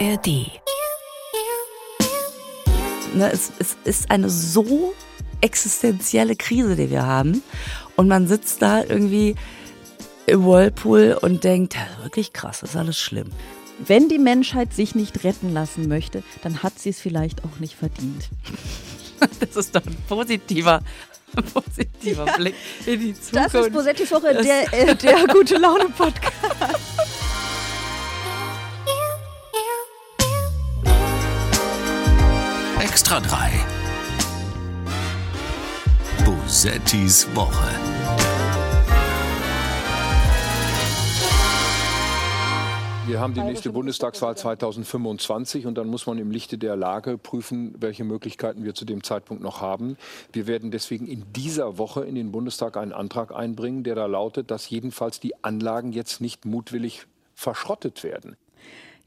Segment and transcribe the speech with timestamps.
[0.00, 0.26] ARD.
[3.14, 4.92] Ne, es, es ist eine so
[5.40, 7.42] existenzielle Krise, die wir haben.
[7.96, 9.36] Und man sitzt da irgendwie
[10.26, 13.30] im Whirlpool und denkt, ja, wirklich krass, das ist alles schlimm.
[13.78, 17.74] Wenn die Menschheit sich nicht retten lassen möchte, dann hat sie es vielleicht auch nicht
[17.74, 18.28] verdient.
[19.40, 20.82] Das ist doch ein positiver,
[21.54, 22.54] positiver ja, Blick
[22.84, 23.54] in die Zukunft.
[23.54, 26.93] Das ist Bosettis Woche, der, äh, der gute Laune Podcast.
[36.64, 37.68] Bosettis Woche.
[43.06, 47.74] Wir haben die nächste Bundestagswahl 2025 und dann muss man im Lichte der Lage prüfen,
[47.78, 49.98] welche Möglichkeiten wir zu dem Zeitpunkt noch haben.
[50.32, 54.50] Wir werden deswegen in dieser Woche in den Bundestag einen Antrag einbringen, der da lautet,
[54.50, 58.38] dass jedenfalls die Anlagen jetzt nicht mutwillig verschrottet werden.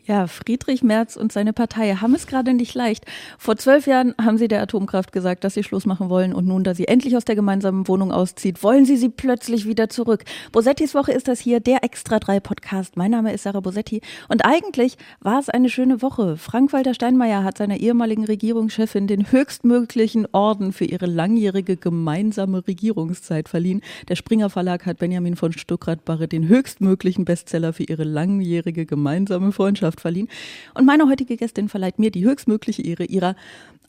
[0.07, 3.03] Ja, Friedrich Merz und seine Partei haben es gerade nicht leicht.
[3.37, 6.63] Vor zwölf Jahren haben sie der Atomkraft gesagt, dass sie Schluss machen wollen und nun,
[6.63, 10.23] da sie endlich aus der gemeinsamen Wohnung auszieht, wollen sie sie plötzlich wieder zurück.
[10.53, 12.95] Bosettis Woche ist das hier, der Extra 3 Podcast.
[12.95, 16.37] Mein Name ist Sarah Bosetti und eigentlich war es eine schöne Woche.
[16.37, 23.81] Frank-Walter Steinmeier hat seiner ehemaligen Regierungschefin den höchstmöglichen Orden für ihre langjährige gemeinsame Regierungszeit verliehen.
[24.07, 29.96] Der Springer Verlag hat Benjamin von Stuckrad-Barre den höchstmöglichen Bestseller für ihre langjährige gemeinsame Freundschaft
[29.97, 30.29] Gesellschaft verliehen.
[30.73, 33.35] Und meine heutige Gästin verleiht mir die höchstmögliche Ehre ihrer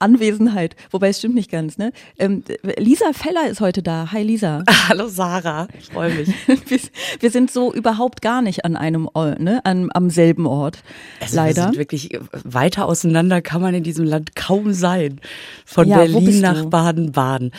[0.00, 0.76] Anwesenheit.
[0.92, 1.92] Wobei es stimmt nicht ganz, ne?
[2.18, 2.44] Ähm,
[2.78, 4.12] Lisa Feller ist heute da.
[4.12, 4.62] Hi Lisa.
[4.88, 6.28] Hallo Sarah, ich freue mich.
[6.46, 6.78] wir,
[7.18, 9.64] wir, sind so überhaupt gar nicht an einem Ort, ne?
[9.64, 10.84] An, am selben Ort.
[11.20, 11.56] Also Leider.
[11.56, 15.20] Wir sind wirklich äh, weiter auseinander kann man in diesem Land kaum sein.
[15.64, 17.50] Von ja, Berlin nach Baden-Baden.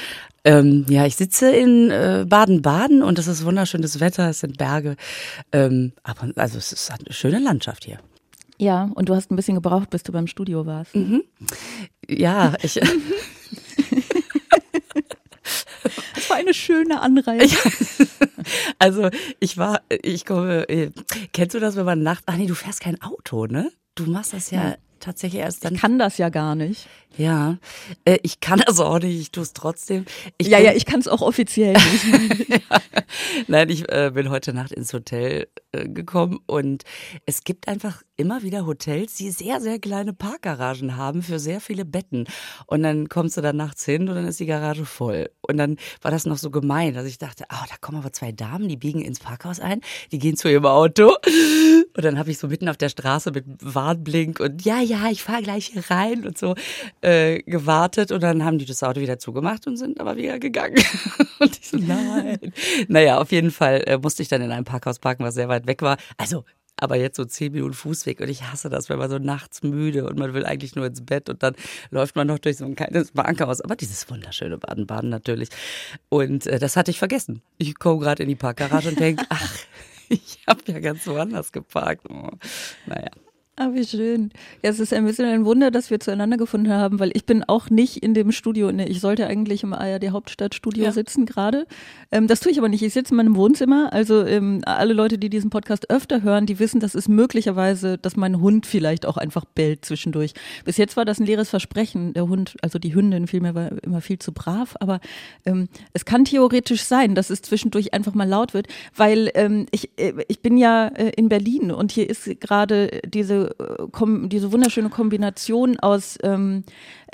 [0.45, 4.95] Ähm, ja, ich sitze in äh, Baden-Baden und es ist wunderschönes Wetter, es sind Berge.
[5.52, 8.00] Ähm, aber also es ist eine schöne Landschaft hier.
[8.60, 10.96] Ja, und du hast ein bisschen gebraucht, bis du beim Studio warst.
[10.96, 11.24] Mhm.
[12.08, 12.76] Ja, ich.
[16.16, 17.58] das war eine schöne Anreise.
[18.80, 19.09] also
[19.40, 20.92] ich war, ich komme, äh,
[21.31, 23.72] kennst du das, wenn man nachts, ach nee, du fährst kein Auto, ne?
[23.96, 24.75] Du machst das ja, ja.
[25.00, 25.75] tatsächlich erst dann.
[25.75, 26.88] Ich kann das ja gar nicht.
[27.18, 27.58] Ja,
[28.06, 30.06] äh, ich kann das auch nicht, ich tue es trotzdem.
[30.38, 32.50] Ich ja, ja, ich kann es auch offiziell nicht.
[32.69, 32.80] ja.
[33.48, 36.84] Nein, ich äh, bin heute Nacht ins Hotel äh, gekommen und
[37.25, 41.85] es gibt einfach immer wieder Hotels, die sehr, sehr kleine Parkgaragen haben für sehr viele
[41.85, 42.25] Betten.
[42.68, 45.30] Und dann kommst du da nachts hin und dann ist die Garage voll.
[45.41, 48.34] Und dann war das noch so gemein, dass ich dachte, oh, da kommen aber zwei
[48.34, 49.80] Damen, die biegen ins Parkhaus ein,
[50.12, 51.16] die gehen zu ihrem Auto.
[51.96, 55.24] Und dann habe ich so mitten auf der Straße mit Warnblink und ja, ja, ich
[55.24, 56.56] fahre gleich hier rein und so
[57.01, 58.12] äh, gewartet.
[58.12, 60.75] Und dann haben die das Auto wieder zugemacht und sind aber wieder gegangen.
[61.40, 62.53] und ich so, nein.
[62.90, 65.68] naja, auf jeden Fall äh, musste ich dann in einem Parkhaus parken, was sehr weit
[65.68, 65.97] weg war.
[66.18, 66.44] Also
[66.81, 70.07] aber jetzt so zehn Minuten Fußweg und ich hasse das, wenn man so nachts müde
[70.07, 71.56] und man will eigentlich nur ins Bett und dann
[71.91, 73.62] läuft man noch durch so ein kleines Bankhaus.
[73.62, 75.50] Aber dieses wunderschöne Baden-Baden natürlich.
[76.09, 77.41] Und äh, das hatte ich vergessen.
[77.57, 79.53] Ich komme gerade in die Parkgarage und denke, ach,
[80.09, 82.06] ich habe ja ganz woanders geparkt.
[82.09, 82.31] Oh,
[82.85, 83.12] naja.
[83.62, 84.31] Ah, wie schön.
[84.64, 87.44] Ja, es ist ein bisschen ein Wunder, dass wir zueinander gefunden haben, weil ich bin
[87.44, 88.72] auch nicht in dem Studio.
[88.72, 90.92] Ne, ich sollte eigentlich im ARD Hauptstadtstudio ja.
[90.94, 91.68] sitzen gerade.
[92.09, 92.84] Ähm, das tue ich aber nicht.
[92.84, 93.92] Ich sitze in meinem Wohnzimmer.
[93.92, 98.16] Also ähm, alle Leute, die diesen Podcast öfter hören, die wissen, das ist möglicherweise, dass
[98.16, 100.36] mein Hund vielleicht auch einfach bellt zwischendurch.
[100.64, 102.14] Bis jetzt war das ein leeres Versprechen.
[102.14, 104.78] Der Hund, also die Hündin vielmehr war immer viel zu brav.
[104.80, 105.02] Aber
[105.46, 109.90] ähm, es kann theoretisch sein, dass es zwischendurch einfach mal laut wird, weil ähm, ich,
[110.00, 113.49] äh, ich bin ja äh, in Berlin und hier ist gerade diese
[114.30, 116.64] diese wunderschöne Kombination aus ähm,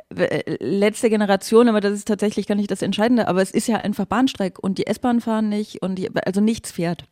[0.09, 4.06] letzter Generation, aber das ist tatsächlich gar nicht das Entscheidende, aber es ist ja einfach
[4.06, 7.06] Bahnstreik und die S-Bahn fahren nicht und die, also nichts fährt.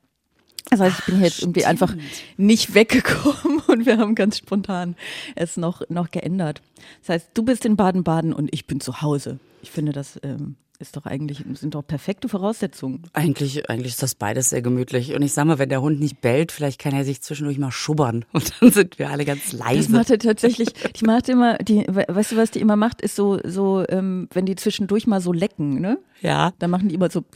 [0.69, 1.71] Das heißt, ich bin jetzt irgendwie stimmt.
[1.81, 1.95] einfach
[2.37, 4.95] nicht weggekommen und wir haben ganz spontan
[5.35, 6.61] es noch, noch geändert.
[7.01, 9.39] Das heißt, du bist in Baden-Baden und ich bin zu Hause.
[9.61, 13.03] Ich finde, das ähm, ist doch eigentlich, sind doch perfekte Voraussetzungen.
[13.13, 15.13] Eigentlich, eigentlich ist das beides sehr gemütlich.
[15.13, 17.71] Und ich sag mal, wenn der Hund nicht bellt, vielleicht kann er sich zwischendurch mal
[17.71, 18.25] schubbern.
[18.31, 19.83] Und dann sind wir alle ganz leise.
[19.83, 23.15] Das macht er tatsächlich, die macht immer, die, weißt du, was die immer macht, ist
[23.15, 25.99] so, so, ähm, wenn die zwischendurch mal so lecken, ne?
[26.21, 26.53] Ja.
[26.59, 27.23] Dann machen die immer so.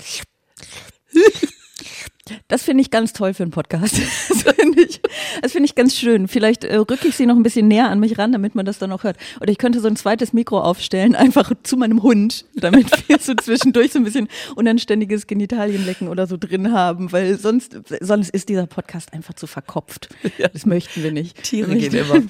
[2.47, 3.95] Das finde ich ganz toll für einen Podcast.
[4.27, 5.01] Das finde ich,
[5.41, 6.27] das ich ganz schön.
[6.27, 8.77] Vielleicht äh, rücke ich sie noch ein bisschen näher an mich ran, damit man das
[8.79, 9.17] dann auch hört.
[9.41, 13.33] Oder ich könnte so ein zweites Mikro aufstellen, einfach zu meinem Hund, damit wir so
[13.33, 18.67] zwischendurch so ein bisschen unanständiges Genitalienlecken oder so drin haben, weil sonst, sonst ist dieser
[18.67, 20.09] Podcast einfach zu verkopft.
[20.37, 20.47] Ja.
[20.47, 21.43] Das möchten wir nicht.
[21.43, 22.21] Tiere gehen immer.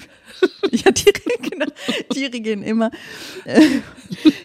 [0.70, 1.20] ja, Tiere,
[1.50, 1.66] genau.
[2.10, 2.90] Tiere gehen immer.
[3.44, 3.60] Äh,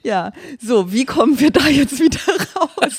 [0.03, 2.19] ja, so, wie kommen wir da jetzt wieder
[2.55, 2.97] raus?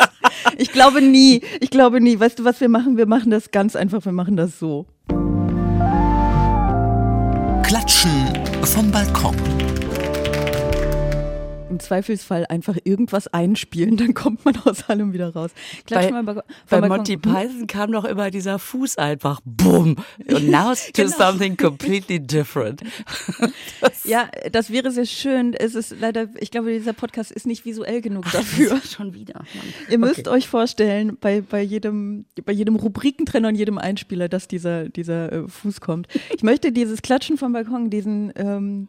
[0.58, 1.42] Ich glaube nie.
[1.60, 2.18] Ich glaube nie.
[2.18, 2.96] Weißt du, was wir machen?
[2.96, 4.05] Wir machen das ganz einfach.
[4.05, 4.87] Wir machen das so.
[7.62, 8.11] Klatschen
[8.62, 9.35] vom Balkon.
[11.74, 15.50] Im Zweifelsfall einfach irgendwas einspielen, dann kommt man aus allem wieder raus.
[15.54, 17.48] Bei, Klatschen vom Balkon- bei vom Monty Balkon.
[17.48, 19.96] Python kam doch immer dieser Fuß einfach bumm
[20.30, 21.16] und now to Genau.
[21.16, 22.82] something completely different.
[24.04, 25.54] Ja, das wäre sehr schön.
[25.54, 28.78] Es ist leider, ich glaube, dieser Podcast ist nicht visuell genug dafür.
[28.82, 29.34] Schon wieder.
[29.54, 29.64] Mann.
[29.90, 30.28] Ihr müsst Okay.
[30.28, 35.48] euch vorstellen, bei, bei jedem, bei jedem Rubrikentrenner und jedem Einspieler, dass dieser, dieser äh,
[35.48, 36.08] Fuß kommt.
[36.36, 38.88] Ich möchte dieses Klatschen vom Balkon, diesen ähm,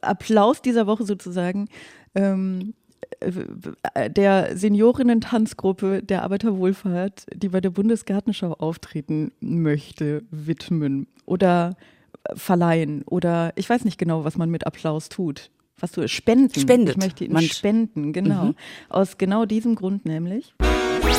[0.00, 1.68] Applaus dieser Woche sozusagen,
[2.16, 2.74] ähm,
[3.20, 11.76] äh, der Seniorinnen-Tanzgruppe der Arbeiterwohlfahrt, die bei der Bundesgartenschau auftreten möchte, widmen oder
[12.24, 15.50] äh, verleihen oder ich weiß nicht genau, was man mit Applaus tut.
[15.78, 16.58] Was du spenden.
[16.58, 16.96] Spendet.
[16.96, 18.54] Ich möchte ihn Man- spenden, genau.
[18.88, 20.54] Aus genau diesem Grund nämlich.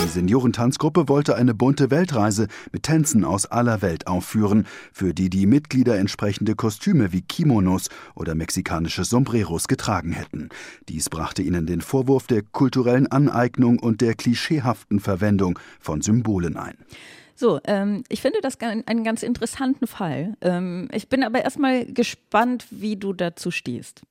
[0.08, 5.46] Die Seniorentanzgruppe wollte eine bunte Weltreise mit Tänzen aus aller Welt aufführen, für die die
[5.46, 10.48] Mitglieder entsprechende Kostüme wie Kimonos oder mexikanische Sombreros getragen hätten.
[10.88, 16.78] Dies brachte ihnen den Vorwurf der kulturellen Aneignung und der klischeehaften Verwendung von Symbolen ein.
[17.36, 20.38] So, ähm, ich finde das einen ganz interessanten Fall.
[20.40, 24.04] Ähm, ich bin aber erstmal gespannt, wie du dazu stehst.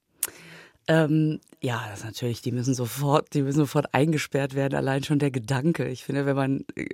[0.89, 5.19] Ähm, ja, das ist natürlich, die müssen sofort, die müssen sofort eingesperrt werden, allein schon
[5.19, 5.89] der Gedanke.
[5.89, 6.87] Ich finde, wenn man äh,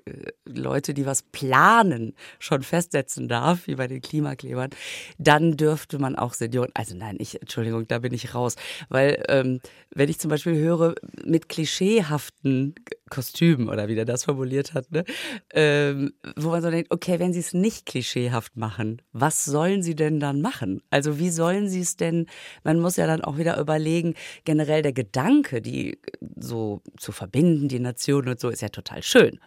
[0.46, 4.70] Leute, die was planen, schon festsetzen darf, wie bei den Klimaklebern,
[5.18, 8.56] dann dürfte man auch Senioren, also nein, ich, Entschuldigung, da bin ich raus.
[8.88, 9.60] Weil, ähm,
[9.94, 12.74] wenn ich zum Beispiel höre, mit klischeehaften
[13.10, 15.04] Kostümen oder wie der das formuliert hat, ne,
[15.52, 19.94] ähm, wo man so denkt, okay, wenn sie es nicht klischeehaft machen, was sollen sie
[19.94, 20.80] denn dann machen?
[20.88, 22.24] Also wie sollen sie es denn,
[22.64, 24.14] man muss ja dann auch wieder überlegen,
[24.46, 25.98] generell der Gedanke, die
[26.36, 29.38] so zu verbinden, die Nation und so, ist ja total schön.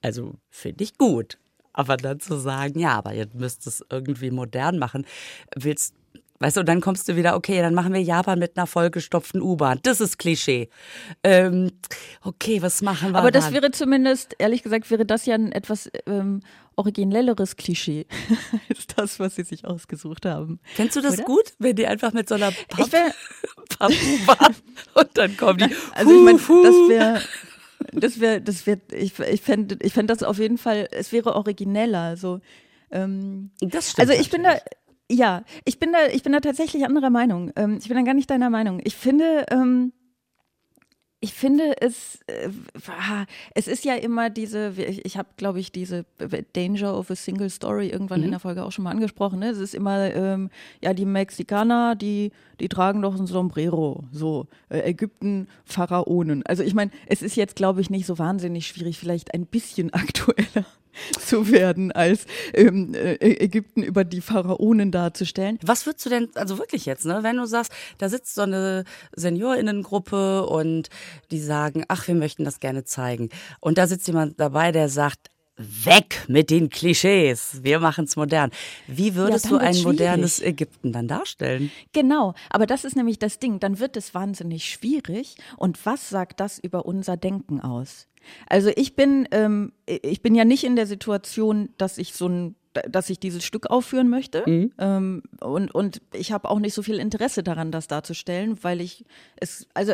[0.00, 1.38] Also finde ich gut.
[1.72, 5.06] Aber dann zu sagen, ja, aber jetzt müsst es irgendwie modern machen,
[5.54, 5.94] willst
[6.42, 9.40] Weißt du, und dann kommst du wieder, okay, dann machen wir Japan mit einer vollgestopften
[9.40, 9.78] U-Bahn.
[9.84, 10.70] Das ist Klischee.
[11.22, 11.70] Ähm,
[12.24, 13.54] okay, was machen wir Aber das dann?
[13.54, 16.40] wäre zumindest, ehrlich gesagt, wäre das ja ein etwas ähm,
[16.74, 18.06] originelleres Klischee
[18.68, 20.58] als das, was sie sich ausgesucht haben.
[20.74, 21.24] Kennst du das Oder?
[21.24, 22.90] gut, wenn die einfach mit so einer Papp,
[23.78, 24.56] Papp-U-Bahn
[24.94, 25.76] und dann kommen die.
[25.94, 27.22] also ich meine, das wäre,
[27.92, 31.36] das wäre, das wäre, ich, ich fände, ich fände das auf jeden Fall, es wäre
[31.36, 32.16] origineller.
[32.16, 32.40] So,
[32.90, 34.10] ähm, das stimmt.
[34.10, 34.58] Also ich bin da.
[35.12, 37.52] Ja, ich bin da, ich bin da tatsächlich anderer Meinung.
[37.56, 38.80] Ähm, ich bin da gar nicht deiner Meinung.
[38.84, 39.92] Ich finde, ähm,
[41.20, 42.48] ich finde es, äh,
[42.88, 46.04] ah, es ist ja immer diese, ich, habe, glaube ich, diese
[46.52, 49.38] Danger of a Single Story irgendwann in der Folge auch schon mal angesprochen.
[49.38, 49.50] Ne?
[49.50, 50.50] Es ist immer, ähm,
[50.82, 56.44] ja, die Mexikaner, die, die tragen doch ein Sombrero, so äh, Ägypten, Pharaonen.
[56.44, 59.92] Also ich meine, es ist jetzt, glaube ich, nicht so wahnsinnig schwierig, vielleicht ein bisschen
[59.92, 60.66] aktueller
[61.18, 65.58] zu werden, als ähm, äh, Ägypten über die Pharaonen darzustellen.
[65.62, 68.84] Was würdest du denn, also wirklich jetzt, ne, wenn du sagst, da sitzt so eine
[69.14, 70.88] Seniorinnengruppe und
[71.30, 73.30] die sagen, ach, wir möchten das gerne zeigen.
[73.60, 78.50] Und da sitzt jemand dabei, der sagt, weg mit den Klischees, wir machen es modern.
[78.86, 80.52] Wie würdest dann du ein modernes schwierig.
[80.52, 81.70] Ägypten dann darstellen?
[81.92, 83.60] Genau, aber das ist nämlich das Ding.
[83.60, 85.36] Dann wird es wahnsinnig schwierig.
[85.56, 88.08] Und was sagt das über unser Denken aus?
[88.48, 92.54] Also ich bin, ähm, ich bin ja nicht in der Situation, dass ich so ein
[92.88, 94.44] dass ich dieses Stück aufführen möchte.
[94.78, 99.04] Ähm, und, und ich habe auch nicht so viel Interesse daran, das darzustellen, weil ich
[99.36, 99.92] es, also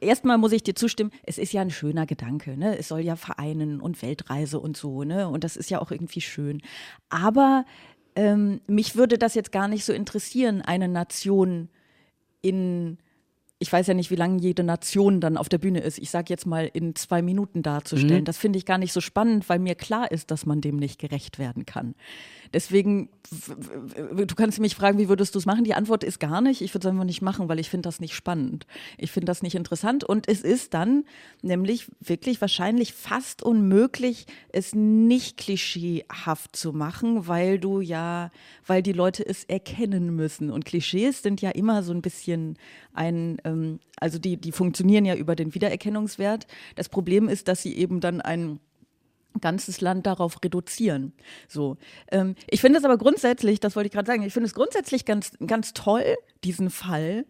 [0.00, 2.78] erstmal muss ich dir zustimmen, es ist ja ein schöner Gedanke, ne?
[2.78, 5.28] Es soll ja vereinen und Weltreise und so, ne?
[5.28, 6.62] Und das ist ja auch irgendwie schön.
[7.08, 7.64] Aber
[8.16, 11.68] ähm, mich würde das jetzt gar nicht so interessieren, eine Nation
[12.42, 12.98] in,
[13.62, 16.26] ich weiß ja nicht, wie lange jede Nation dann auf der Bühne ist, ich sage
[16.30, 18.24] jetzt mal in zwei Minuten darzustellen.
[18.24, 20.98] Das finde ich gar nicht so spannend, weil mir klar ist, dass man dem nicht
[20.98, 21.94] gerecht werden kann.
[22.52, 25.62] Deswegen, du kannst mich fragen, wie würdest du es machen?
[25.62, 26.62] Die Antwort ist gar nicht.
[26.62, 28.66] Ich würde es einfach nicht machen, weil ich finde das nicht spannend.
[28.98, 30.02] Ich finde das nicht interessant.
[30.02, 31.04] Und es ist dann
[31.42, 38.32] nämlich wirklich wahrscheinlich fast unmöglich, es nicht klischeehaft zu machen, weil du ja,
[38.66, 40.50] weil die Leute es erkennen müssen.
[40.50, 42.58] Und Klischees sind ja immer so ein bisschen
[42.94, 46.48] ein, ähm, also die, die funktionieren ja über den Wiedererkennungswert.
[46.74, 48.58] Das Problem ist, dass sie eben dann ein
[49.40, 51.12] ganzes Land darauf reduzieren.
[51.48, 51.76] So,
[52.10, 55.04] ähm, ich finde es aber grundsätzlich, das wollte ich gerade sagen, ich finde es grundsätzlich
[55.04, 56.04] ganz, ganz toll,
[56.44, 57.26] diesen Fall,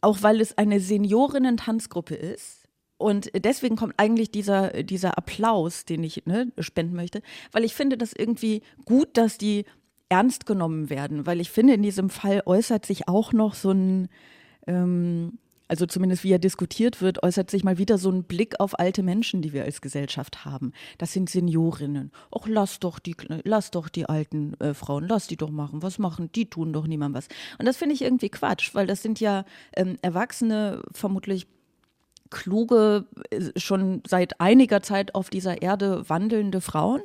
[0.00, 2.68] auch weil es eine Seniorinnen-Tanzgruppe ist.
[2.98, 7.20] Und deswegen kommt eigentlich dieser, dieser Applaus, den ich ne, spenden möchte,
[7.50, 9.64] weil ich finde das irgendwie gut, dass die
[10.08, 14.08] ernst genommen werden, weil ich finde, in diesem Fall äußert sich auch noch so ein,
[14.66, 15.38] ähm,
[15.68, 19.02] also zumindest wie er diskutiert wird, äußert sich mal wieder so ein Blick auf alte
[19.02, 20.72] Menschen, die wir als Gesellschaft haben.
[20.98, 22.12] Das sind Seniorinnen.
[22.34, 25.82] Och, lass doch die, lass doch die alten äh, Frauen, lass die doch machen.
[25.82, 26.30] Was machen?
[26.34, 27.28] Die tun doch niemand was.
[27.58, 29.44] Und das finde ich irgendwie Quatsch, weil das sind ja
[29.76, 31.46] ähm, Erwachsene, vermutlich
[32.32, 37.02] kluge, äh, schon seit einiger Zeit auf dieser Erde wandelnde Frauen.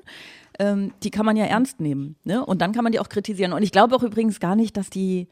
[0.60, 2.16] Ähm, die kann man ja ernst nehmen.
[2.24, 2.44] Ne?
[2.44, 3.54] Und dann kann man die auch kritisieren.
[3.54, 5.28] Und ich glaube auch übrigens gar nicht, dass die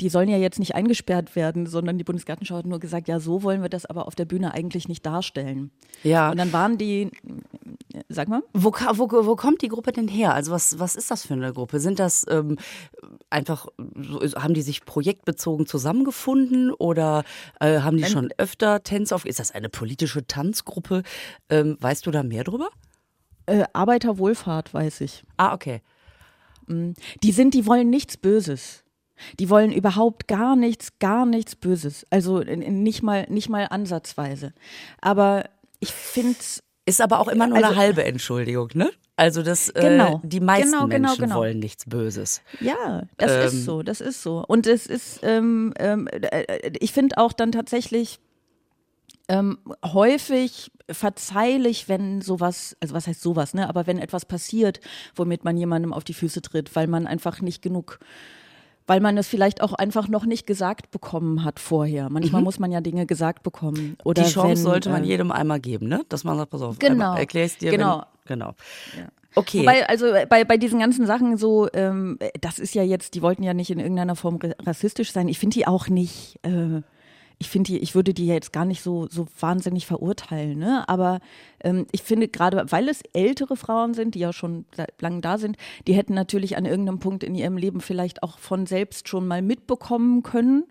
[0.00, 3.42] die sollen ja jetzt nicht eingesperrt werden, sondern die Bundesgartenschau hat nur gesagt, ja, so
[3.42, 5.70] wollen wir das aber auf der Bühne eigentlich nicht darstellen.
[6.02, 6.30] Ja.
[6.30, 7.10] Und dann waren die,
[8.08, 8.42] sag mal.
[8.52, 10.34] Wo, wo, wo kommt die Gruppe denn her?
[10.34, 11.80] Also was, was ist das für eine Gruppe?
[11.80, 12.56] Sind das ähm,
[13.30, 17.24] einfach, haben die sich projektbezogen zusammengefunden oder
[17.60, 19.24] äh, haben die schon öfter Tänze auf?
[19.24, 21.02] Ist das eine politische Tanzgruppe?
[21.48, 22.68] Ähm, weißt du da mehr drüber?
[23.46, 25.24] Äh, Arbeiterwohlfahrt, weiß ich.
[25.36, 25.82] Ah, okay.
[26.66, 28.83] Mm, die sind, die wollen nichts Böses.
[29.38, 32.06] Die wollen überhaupt gar nichts, gar nichts Böses.
[32.10, 34.52] Also nicht mal, nicht mal ansatzweise.
[35.00, 35.44] Aber
[35.80, 36.38] ich finde
[36.86, 38.90] Ist aber auch immer nur also, eine halbe Entschuldigung, ne?
[39.16, 41.36] Also das, äh, genau, äh, die meisten genau, genau, Menschen genau.
[41.36, 42.42] wollen nichts Böses.
[42.60, 44.44] Ja, das ähm, ist so, das ist so.
[44.46, 48.18] Und es ist, ähm, ähm, äh, ich finde auch dann tatsächlich
[49.28, 53.68] ähm, häufig verzeihlich, wenn sowas, also was heißt sowas, ne?
[53.68, 54.80] Aber wenn etwas passiert,
[55.14, 58.00] womit man jemandem auf die Füße tritt, weil man einfach nicht genug
[58.86, 62.10] weil man es vielleicht auch einfach noch nicht gesagt bekommen hat vorher.
[62.10, 62.44] Manchmal mhm.
[62.44, 63.96] muss man ja Dinge gesagt bekommen.
[64.04, 66.02] Oder Die Chance wenn, sollte man äh, jedem einmal geben, ne?
[66.08, 67.70] Dass man sagt, pass auf, genau, erklär es dir.
[67.70, 68.04] Genau.
[68.26, 68.54] Wenn, genau.
[68.96, 69.08] Ja.
[69.36, 69.60] Okay.
[69.60, 73.42] Wobei, also bei, bei diesen ganzen Sachen so, ähm, das ist ja jetzt, die wollten
[73.42, 75.28] ja nicht in irgendeiner Form rassistisch sein.
[75.28, 76.82] Ich finde die auch nicht, äh,
[77.44, 80.88] ich finde die, ich würde die jetzt gar nicht so, so wahnsinnig verurteilen, ne?
[80.88, 81.20] Aber
[81.62, 85.36] ähm, ich finde gerade, weil es ältere Frauen sind, die ja schon seit langem da
[85.36, 89.26] sind, die hätten natürlich an irgendeinem Punkt in ihrem Leben vielleicht auch von selbst schon
[89.26, 90.64] mal mitbekommen können,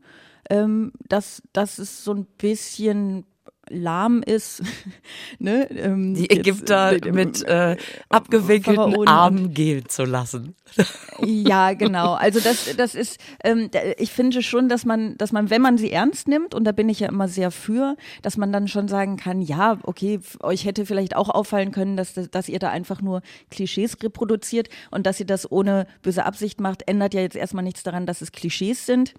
[0.50, 3.26] ähm, dass, dass es so ein bisschen
[3.70, 4.62] lahm ist.
[5.40, 5.70] ne?
[5.72, 7.78] ähm, die Ägypter jetzt, mit äh,
[8.10, 10.56] abgewinkelten Armen gehen zu lassen.
[11.24, 12.14] ja, genau.
[12.14, 15.92] Also das, das ist, ähm, ich finde schon, dass man, dass man, wenn man sie
[15.92, 19.18] ernst nimmt, und da bin ich ja immer sehr für, dass man dann schon sagen
[19.18, 23.22] kann, ja, okay, euch hätte vielleicht auch auffallen können, dass, dass ihr da einfach nur
[23.52, 27.84] Klischees reproduziert und dass ihr das ohne böse Absicht macht, ändert ja jetzt erstmal nichts
[27.84, 29.14] daran, dass es Klischees sind.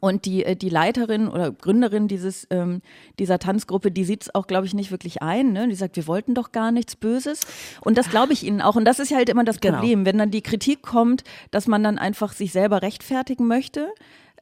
[0.00, 2.82] Und die, äh, die Leiterin oder Gründerin dieses, ähm,
[3.18, 5.52] dieser Tanzgruppe, die sieht es auch, glaube ich, nicht wirklich ein.
[5.52, 5.68] Ne?
[5.68, 7.40] Die sagt, wir wollten doch gar nichts Böses.
[7.80, 8.76] Und das glaube ich ihnen auch.
[8.76, 9.78] Und das ist halt immer das genau.
[9.78, 10.08] Problem, genau.
[10.08, 13.88] wenn dann die Kritik kommt, dass man dann einfach sich selber rechtfertigen möchte.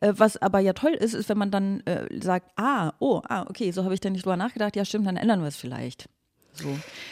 [0.01, 3.43] Äh, was aber ja toll ist, ist, wenn man dann äh, sagt, ah, oh, ah,
[3.49, 4.77] okay, so habe ich da nicht drüber nachgedacht.
[4.77, 6.09] Ja, stimmt, dann ändern wir es vielleicht.
[6.53, 6.69] So.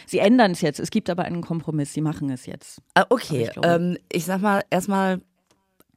[0.07, 0.79] Sie ändern es jetzt.
[0.79, 1.93] Es gibt aber einen Kompromiss.
[1.93, 2.81] Sie machen es jetzt.
[2.95, 3.51] Ah, okay.
[3.51, 5.21] Ich, ähm, ich sag mal erstmal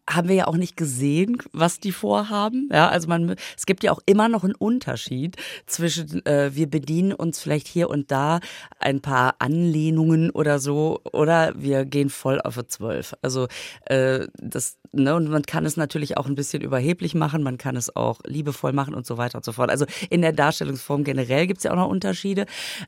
[0.09, 2.69] haben wir ja auch nicht gesehen, was die vorhaben.
[2.71, 5.35] Ja, also man, es gibt ja auch immer noch einen Unterschied
[5.65, 8.39] zwischen, äh, wir bedienen uns vielleicht hier und da
[8.79, 13.15] ein paar Anlehnungen oder so, oder wir gehen voll auf zwölf.
[13.21, 13.47] Also
[13.85, 17.75] äh, das, ne, und man kann es natürlich auch ein bisschen überheblich machen, man kann
[17.75, 19.69] es auch liebevoll machen und so weiter und so fort.
[19.69, 22.45] Also in der Darstellungsform generell gibt es ja auch noch Unterschiede.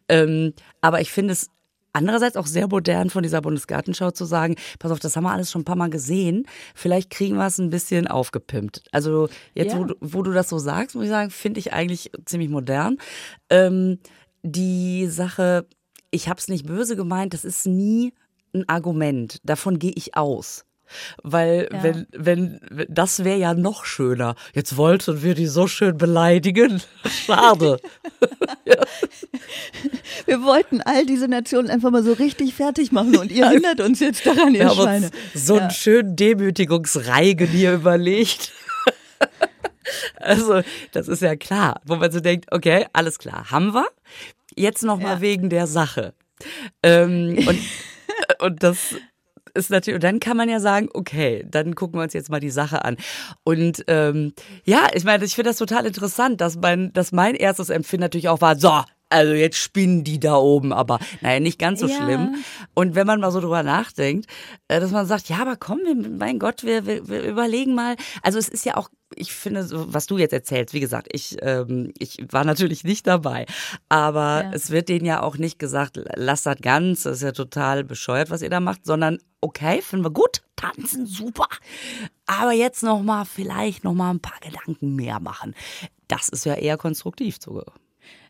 [0.08, 1.50] Ähm, aber ich finde es
[1.98, 5.52] andererseits auch sehr modern von dieser Bundesgartenschau zu sagen, pass auf, das haben wir alles
[5.52, 8.84] schon ein paar Mal gesehen, vielleicht kriegen wir es ein bisschen aufgepimpt.
[8.92, 9.80] Also jetzt, ja.
[9.80, 12.98] wo, wo, du das so sagst, muss ich sagen, finde ich eigentlich ziemlich modern.
[13.50, 14.00] Ähm,
[14.44, 15.66] die Sache,
[16.12, 18.14] ich habe es nicht böse gemeint, das ist nie
[18.54, 19.40] ein Argument.
[19.44, 20.67] Davon gehe ich aus.
[21.24, 21.84] Weil, ja.
[21.84, 24.36] wenn, wenn, das wäre ja noch schöner.
[24.54, 26.82] Jetzt wollten wir die so schön beleidigen.
[27.26, 27.80] Schade.
[28.66, 28.76] ja.
[30.26, 33.80] Wir wollten all diese Nationen einfach mal so richtig fertig machen und ihr ja, hindert
[33.82, 35.12] uns jetzt daran, ihr Schweine.
[35.34, 38.52] so einen schönen Demütigungsreigen hier überlegt.
[40.18, 43.88] also, das ist ja klar, wo man so denkt, okay, alles klar, haben wir.
[44.56, 46.14] Jetzt nochmal wegen der Sache.
[46.82, 47.60] Ähm, und,
[48.40, 48.96] und das
[49.58, 52.40] ist natürlich, und dann kann man ja sagen, okay, dann gucken wir uns jetzt mal
[52.40, 52.96] die Sache an.
[53.44, 54.34] Und ähm,
[54.64, 58.30] ja, ich meine, ich finde das total interessant, dass mein, dass mein erstes Empfinden natürlich
[58.30, 61.96] auch war, so, also jetzt spinnen die da oben, aber naja, nicht ganz so ja.
[61.96, 62.36] schlimm.
[62.74, 64.30] Und wenn man mal so drüber nachdenkt,
[64.68, 65.80] äh, dass man sagt, ja, aber komm,
[66.18, 67.96] mein Gott, wir, wir, wir überlegen mal.
[68.22, 71.38] Also es ist ja auch, ich finde, so, was du jetzt erzählst, wie gesagt, ich,
[71.42, 73.46] ähm, ich war natürlich nicht dabei,
[73.88, 74.52] aber ja.
[74.54, 78.30] es wird denen ja auch nicht gesagt, lass das ganz, das ist ja total bescheuert,
[78.30, 81.48] was ihr da macht, sondern okay, finden wir gut, tanzen super,
[82.26, 85.56] aber jetzt noch mal vielleicht noch mal ein paar Gedanken mehr machen.
[86.10, 87.74] Das ist ja eher konstruktiv sogar.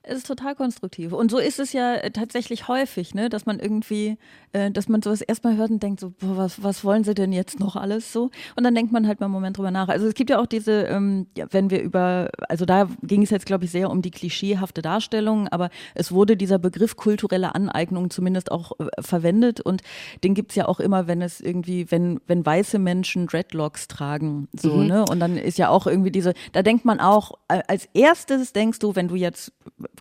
[0.10, 1.12] Es ist total konstruktiv.
[1.12, 4.18] Und so ist es ja äh, tatsächlich häufig, ne, dass man irgendwie,
[4.54, 7.34] äh, dass man sowas erstmal hört und denkt so, boah, was, was wollen sie denn
[7.34, 8.30] jetzt noch alles so?
[8.56, 9.90] Und dann denkt man halt mal einen Moment drüber nach.
[9.90, 13.32] Also es gibt ja auch diese, ähm, ja, wenn wir über, also da ging es
[13.32, 18.10] jetzt, glaube ich, sehr um die klischeehafte Darstellung, aber es wurde dieser Begriff kulturelle Aneignung
[18.10, 19.82] zumindest auch äh, verwendet und
[20.24, 24.76] den gibt's ja auch immer, wenn es irgendwie, wenn, wenn weiße Menschen Dreadlocks tragen, so,
[24.76, 24.88] Mhm.
[24.88, 25.06] ne?
[25.10, 28.96] Und dann ist ja auch irgendwie diese, da denkt man auch, als erstes denkst du,
[28.96, 29.52] wenn du jetzt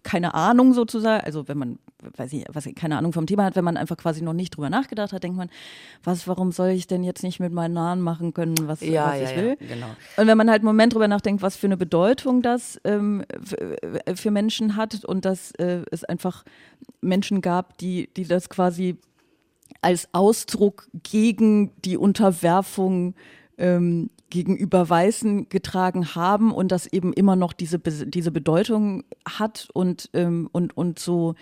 [0.02, 1.78] keine Ahnung sozusagen, also wenn man,
[2.16, 4.70] weiß ich, was, keine Ahnung vom Thema hat, wenn man einfach quasi noch nicht drüber
[4.70, 5.48] nachgedacht hat, denkt man,
[6.04, 9.20] was, warum soll ich denn jetzt nicht mit meinen Nahen machen können, was, Ja, was
[9.20, 9.56] ja, ich will?
[9.60, 9.96] ja, genau.
[10.16, 14.20] Und wenn man halt einen Moment drüber nachdenkt, was für eine Bedeutung das ähm, f-
[14.20, 16.44] für Menschen hat und dass äh, es einfach
[17.00, 18.96] Menschen gab, die, die das quasi
[19.82, 23.14] als Ausdruck gegen die Unterwerfung
[23.58, 30.10] ähm, gegenüber Weißen getragen haben und das eben immer noch diese, diese Bedeutung hat und,
[30.14, 31.34] ähm, und, und so,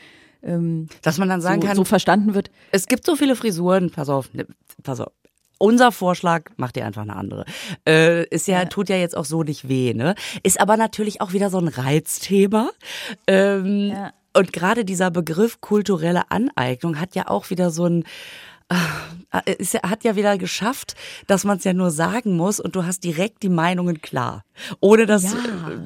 [0.42, 2.50] ähm, Dass man dann sagen so, kann, so verstanden wird.
[2.70, 4.46] es gibt so viele Frisuren, pass auf, ne,
[4.82, 5.12] pass auf.
[5.58, 7.44] Unser Vorschlag, macht ihr einfach eine andere.
[7.88, 10.14] Äh, ist ja, tut ja jetzt auch so nicht weh, ne?
[10.42, 12.70] Ist aber natürlich auch wieder so ein Reizthema.
[13.26, 14.12] Ähm, Ja.
[14.36, 18.04] Und gerade dieser Begriff kulturelle Aneignung hat ja auch wieder so ein,
[18.70, 20.94] äh, ist, ja- hat ja wieder geschafft,
[21.26, 24.42] dass man es ja nur sagen muss und du hast direkt die Meinungen klar.
[24.80, 25.38] Ohne dass, Ja.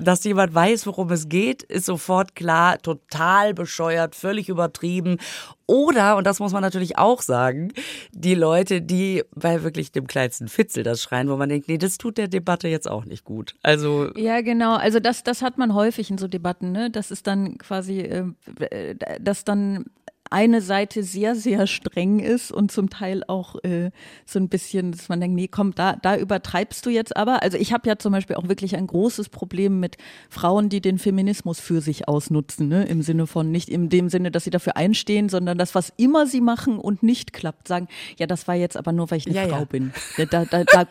[0.03, 5.17] dass jemand weiß, worum es geht, ist sofort klar, total bescheuert, völlig übertrieben.
[5.67, 7.73] Oder, und das muss man natürlich auch sagen,
[8.13, 11.99] die Leute, die bei wirklich dem kleinsten Fitzel das schreien, wo man denkt, nee, das
[11.99, 13.55] tut der Debatte jetzt auch nicht gut.
[13.63, 14.77] Also, Ja, genau.
[14.77, 16.91] Also das, das hat man häufig in so Debatten, ne?
[16.91, 18.25] Das ist dann quasi, äh,
[18.71, 19.87] äh, dass dann
[20.31, 23.91] eine Seite sehr, sehr streng ist und zum Teil auch äh,
[24.27, 27.43] so ein bisschen, dass man denkt, nee, komm, da, da übertreibst du jetzt aber.
[27.43, 29.97] Also ich habe ja zum Beispiel auch wirklich ein großes Problem mit
[30.29, 32.85] Frauen, die den Feminismus für sich ausnutzen, ne?
[32.85, 36.27] im Sinne von nicht in dem Sinne, dass sie dafür einstehen, sondern das, was immer
[36.27, 39.37] sie machen und nicht klappt, sagen, ja, das war jetzt aber nur, weil ich eine
[39.37, 39.65] Ja, Frau ja.
[39.65, 39.93] bin.
[40.31, 40.85] Da, da, da,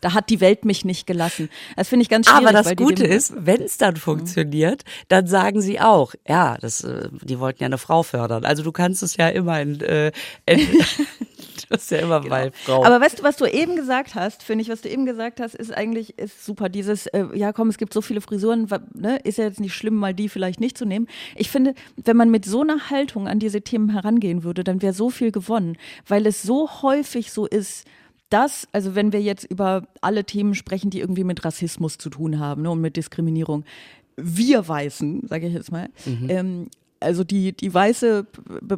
[0.00, 1.48] da, hat die Welt mich nicht gelassen.
[1.76, 2.48] Das finde ich ganz schwierig.
[2.48, 7.08] aber das Gute ist, wenn es dann funktioniert, dann sagen sie auch, ja, das, äh,
[7.22, 8.44] die wollten ja eine Frau fördern.
[8.44, 10.12] Also du kannst es ja immer in, äh,
[10.46, 10.60] in
[11.68, 12.20] du hast ja immer.
[12.20, 12.84] Genau.
[12.84, 15.54] Aber weißt du, was du eben gesagt hast, finde ich, was du eben gesagt hast,
[15.54, 16.68] ist eigentlich ist super.
[16.68, 19.94] Dieses, äh, ja komm, es gibt so viele Frisuren, ne, ist ja jetzt nicht schlimm,
[19.94, 21.06] mal die vielleicht nicht zu nehmen.
[21.36, 24.92] Ich finde, wenn man mit so einer Haltung an diese Themen herangehen würde, dann wäre
[24.92, 27.86] so viel gewonnen, weil es so häufig so ist,
[28.30, 32.38] dass, also wenn wir jetzt über alle Themen sprechen, die irgendwie mit Rassismus zu tun
[32.38, 33.64] haben ne, und mit Diskriminierung,
[34.16, 35.88] wir Weißen, sage ich jetzt mal,
[36.28, 36.68] ähm,
[37.04, 38.26] also die, die weiße,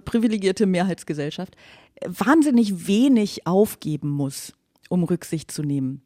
[0.05, 1.57] privilegierte Mehrheitsgesellschaft,
[1.97, 4.53] äh, wahnsinnig wenig aufgeben muss,
[4.89, 6.03] um Rücksicht zu nehmen.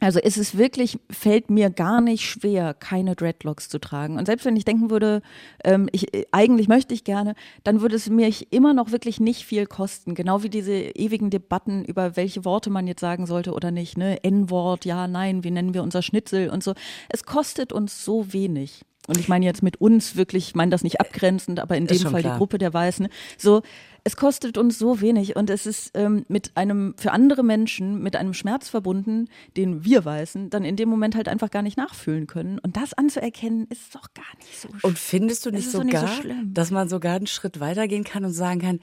[0.00, 4.16] Also es ist wirklich, fällt mir gar nicht schwer, keine Dreadlocks zu tragen.
[4.16, 5.20] Und selbst wenn ich denken würde,
[5.62, 9.44] ähm, ich, äh, eigentlich möchte ich gerne, dann würde es mich immer noch wirklich nicht
[9.44, 10.14] viel kosten.
[10.14, 13.98] Genau wie diese ewigen Debatten über welche Worte man jetzt sagen sollte oder nicht.
[13.98, 14.24] Ne?
[14.24, 16.72] N-Wort, ja, nein, wie nennen wir unser Schnitzel und so.
[17.10, 18.82] Es kostet uns so wenig.
[19.10, 21.98] Und ich meine jetzt mit uns wirklich, ich meine das nicht abgrenzend, aber in dem
[21.98, 22.34] Fall klar.
[22.34, 23.08] die Gruppe der Weißen.
[23.36, 23.62] So,
[24.04, 28.14] es kostet uns so wenig und es ist ähm, mit einem, für andere Menschen mit
[28.14, 32.28] einem Schmerz verbunden, den wir Weißen dann in dem Moment halt einfach gar nicht nachfühlen
[32.28, 32.60] können.
[32.60, 34.80] Und das anzuerkennen, ist doch gar nicht so schlimm.
[34.82, 36.54] Und findest du nicht doch nicht so sogar, schlimm.
[36.54, 38.78] dass man sogar einen Schritt weitergehen kann und sagen kann,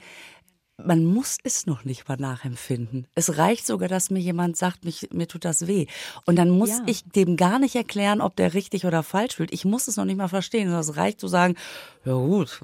[0.82, 3.06] man muss es noch nicht mal nachempfinden.
[3.14, 5.86] Es reicht sogar, dass mir jemand sagt, mich, mir tut das weh.
[6.24, 6.82] Und dann muss Ja.
[6.86, 9.52] ich dem gar nicht erklären, ob der richtig oder falsch fühlt.
[9.52, 10.66] Ich muss es noch nicht mal verstehen.
[10.68, 11.56] sondern Es reicht zu sagen,
[12.04, 12.60] ja gut,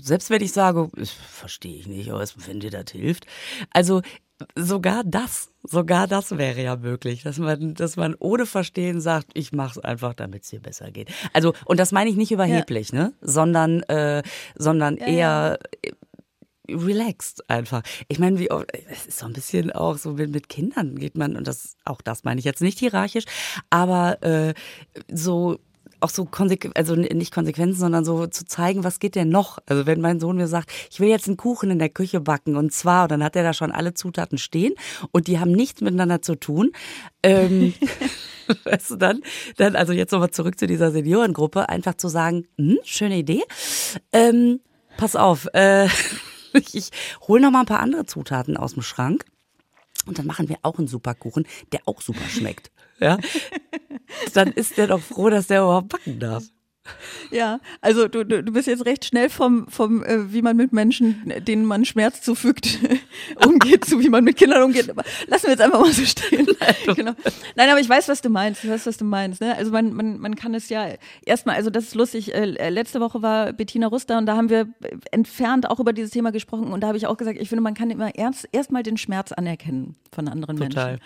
[0.00, 3.26] selbst wenn ich sage, ich verstehe ich nicht, aber wenn dir das hilft.
[3.70, 4.02] Also
[4.54, 9.50] sogar das, sogar das wäre ja möglich, dass man, dass man ohne Verstehen sagt, ich
[9.50, 11.10] mache es einfach, damit es dir besser geht.
[11.32, 14.22] Also und das meine ich nicht überheblich, ne, sondern äh,
[14.56, 15.90] sondern eher äh,
[16.68, 17.82] relaxed einfach.
[18.08, 21.16] Ich meine, wie oft- es ist so ein bisschen auch so mit, mit Kindern geht
[21.16, 23.24] man und das auch das meine ich jetzt nicht hierarchisch,
[23.70, 24.54] aber äh,
[25.12, 25.58] so
[26.00, 29.58] auch so konsequent, also nicht Konsequenzen, sondern so zu zeigen, was geht denn noch?
[29.66, 32.54] Also wenn mein Sohn mir sagt, ich will jetzt einen Kuchen in der Küche backen
[32.56, 34.74] und zwar, und dann hat er da schon alle Zutaten stehen
[35.10, 36.70] und die haben nichts miteinander zu tun.
[37.24, 37.74] Ähm,
[38.64, 39.22] weißt du dann,
[39.56, 43.42] dann also jetzt nochmal zurück zu dieser Seniorengruppe, einfach zu sagen, hm, schöne Idee.
[44.12, 44.60] Ähm,
[44.98, 45.88] pass auf, äh,
[46.72, 46.90] ich,
[47.26, 49.24] hole noch mal ein paar andere Zutaten aus dem Schrank
[50.06, 52.70] und dann machen wir auch einen super Kuchen, der auch super schmeckt.
[53.00, 53.18] Ja,
[54.34, 56.44] dann ist der doch froh, dass der überhaupt backen darf.
[57.30, 60.72] Ja, also du, du, du bist jetzt recht schnell vom, vom äh, wie man mit
[60.72, 62.78] Menschen, denen man Schmerz zufügt,
[63.46, 64.90] umgeht, zu wie man mit Kindern umgeht.
[64.90, 66.46] Aber lassen wir jetzt einfach mal so stehen.
[66.96, 67.12] genau.
[67.56, 68.64] Nein, aber ich weiß, was du meinst.
[68.64, 69.40] Ich weiß, was du meinst.
[69.40, 69.56] Ne?
[69.56, 70.88] Also man, man, man kann es ja
[71.24, 72.34] erstmal, also das ist lustig.
[72.34, 74.68] Äh, letzte Woche war Bettina Ruster und da haben wir
[75.10, 77.74] entfernt auch über dieses Thema gesprochen und da habe ich auch gesagt, ich finde, man
[77.74, 80.92] kann immer erst erstmal den Schmerz anerkennen von anderen Total.
[80.92, 81.04] Menschen.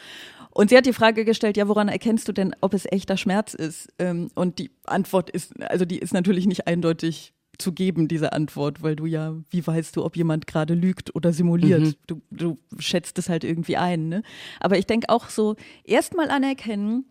[0.53, 3.55] Und sie hat die Frage gestellt, ja, woran erkennst du denn, ob es echter Schmerz
[3.55, 3.89] ist?
[3.99, 8.83] Ähm, und die Antwort ist, also die ist natürlich nicht eindeutig zu geben, diese Antwort,
[8.83, 11.81] weil du ja, wie weißt du, ob jemand gerade lügt oder simuliert?
[11.81, 11.95] Mhm.
[12.07, 14.09] Du, du schätzt es halt irgendwie ein.
[14.09, 14.23] Ne?
[14.61, 17.05] Aber ich denke auch so, erstmal anerkennen,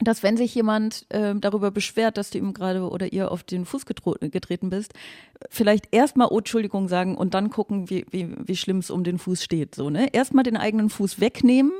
[0.00, 3.64] dass wenn sich jemand äh, darüber beschwert, dass du ihm gerade oder ihr auf den
[3.64, 4.92] Fuß getreten bist,
[5.50, 9.18] vielleicht erstmal oh Entschuldigung sagen und dann gucken, wie, wie, wie schlimm es um den
[9.18, 9.74] Fuß steht.
[9.74, 10.08] So, ne?
[10.12, 11.72] Erstmal den eigenen Fuß wegnehmen,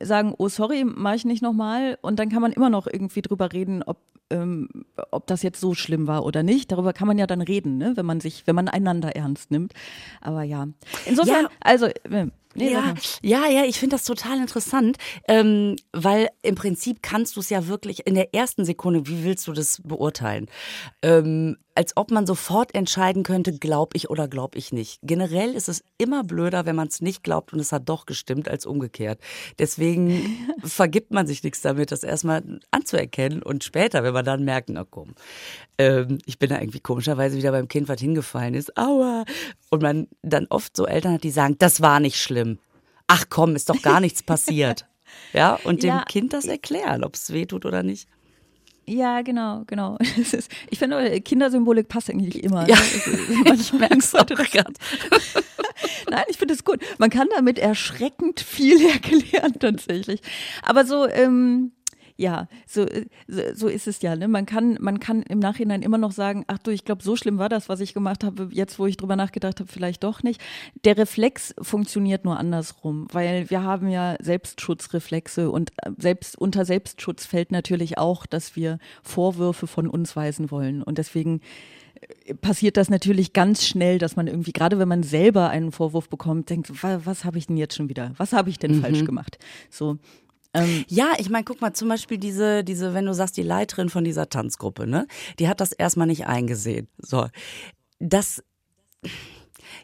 [0.00, 1.98] sagen, oh sorry, mache ich nicht nochmal.
[2.02, 3.98] Und dann kann man immer noch irgendwie drüber reden, ob,
[4.30, 4.68] ähm,
[5.10, 6.72] ob das jetzt so schlimm war oder nicht.
[6.72, 7.92] Darüber kann man ja dann reden, ne?
[7.96, 9.72] wenn man sich, wenn man einander ernst nimmt.
[10.20, 10.68] Aber ja.
[11.06, 11.50] Insofern, ja.
[11.60, 11.86] also.
[11.86, 14.96] Äh, Nee, ja, ja, ja, ich finde das total interessant,
[15.28, 19.46] ähm, weil im Prinzip kannst du es ja wirklich in der ersten Sekunde, wie willst
[19.46, 20.46] du das beurteilen?
[21.02, 25.00] Ähm, als ob man sofort entscheiden könnte, glaub ich oder glaub ich nicht.
[25.02, 28.48] Generell ist es immer blöder, wenn man es nicht glaubt und es hat doch gestimmt,
[28.48, 29.18] als umgekehrt.
[29.58, 34.68] Deswegen vergibt man sich nichts damit, das erstmal anzuerkennen und später, wenn man dann merkt,
[34.68, 35.14] na komm,
[35.78, 39.24] ähm, ich bin da irgendwie komischerweise wieder beim Kind, was hingefallen ist, aua.
[39.70, 42.43] Und man dann oft so Eltern hat, die sagen, das war nicht schlimm.
[43.06, 44.86] Ach komm, ist doch gar nichts passiert.
[45.32, 46.04] Ja, und dem ja.
[46.04, 48.08] Kind das erklären, ob es weh tut oder nicht.
[48.86, 49.96] Ja, genau, genau.
[50.16, 52.68] Ist, ich finde, Kindersymbolik passt eigentlich immer.
[52.68, 53.54] Ja, ne?
[53.54, 54.72] ich merke es auch gerade.
[56.10, 56.80] Nein, ich finde es gut.
[56.98, 60.20] Man kann damit erschreckend viel erklären tatsächlich.
[60.62, 61.72] Aber so, ähm,
[62.16, 62.86] ja, so,
[63.26, 64.14] so, so ist es ja.
[64.14, 64.28] Ne?
[64.28, 67.38] Man, kann, man kann im Nachhinein immer noch sagen, ach du, ich glaube, so schlimm
[67.38, 70.40] war das, was ich gemacht habe, jetzt wo ich drüber nachgedacht habe, vielleicht doch nicht.
[70.84, 77.26] Der Reflex funktioniert nur andersrum, weil wir haben ja Selbstschutzreflexe und äh, selbst unter Selbstschutz
[77.26, 80.84] fällt natürlich auch, dass wir Vorwürfe von uns weisen wollen.
[80.84, 81.40] Und deswegen
[82.26, 86.08] äh, passiert das natürlich ganz schnell, dass man irgendwie, gerade wenn man selber einen Vorwurf
[86.08, 88.12] bekommt, denkt, was, was habe ich denn jetzt schon wieder?
[88.18, 88.82] Was habe ich denn mhm.
[88.82, 89.38] falsch gemacht?
[89.68, 89.98] So.
[90.54, 93.88] Ähm, ja, ich meine, guck mal, zum Beispiel diese, diese, wenn du sagst, die Leiterin
[93.90, 95.06] von dieser Tanzgruppe, ne,
[95.38, 96.88] die hat das erstmal nicht eingesehen.
[96.98, 97.26] So.
[97.98, 98.42] Das,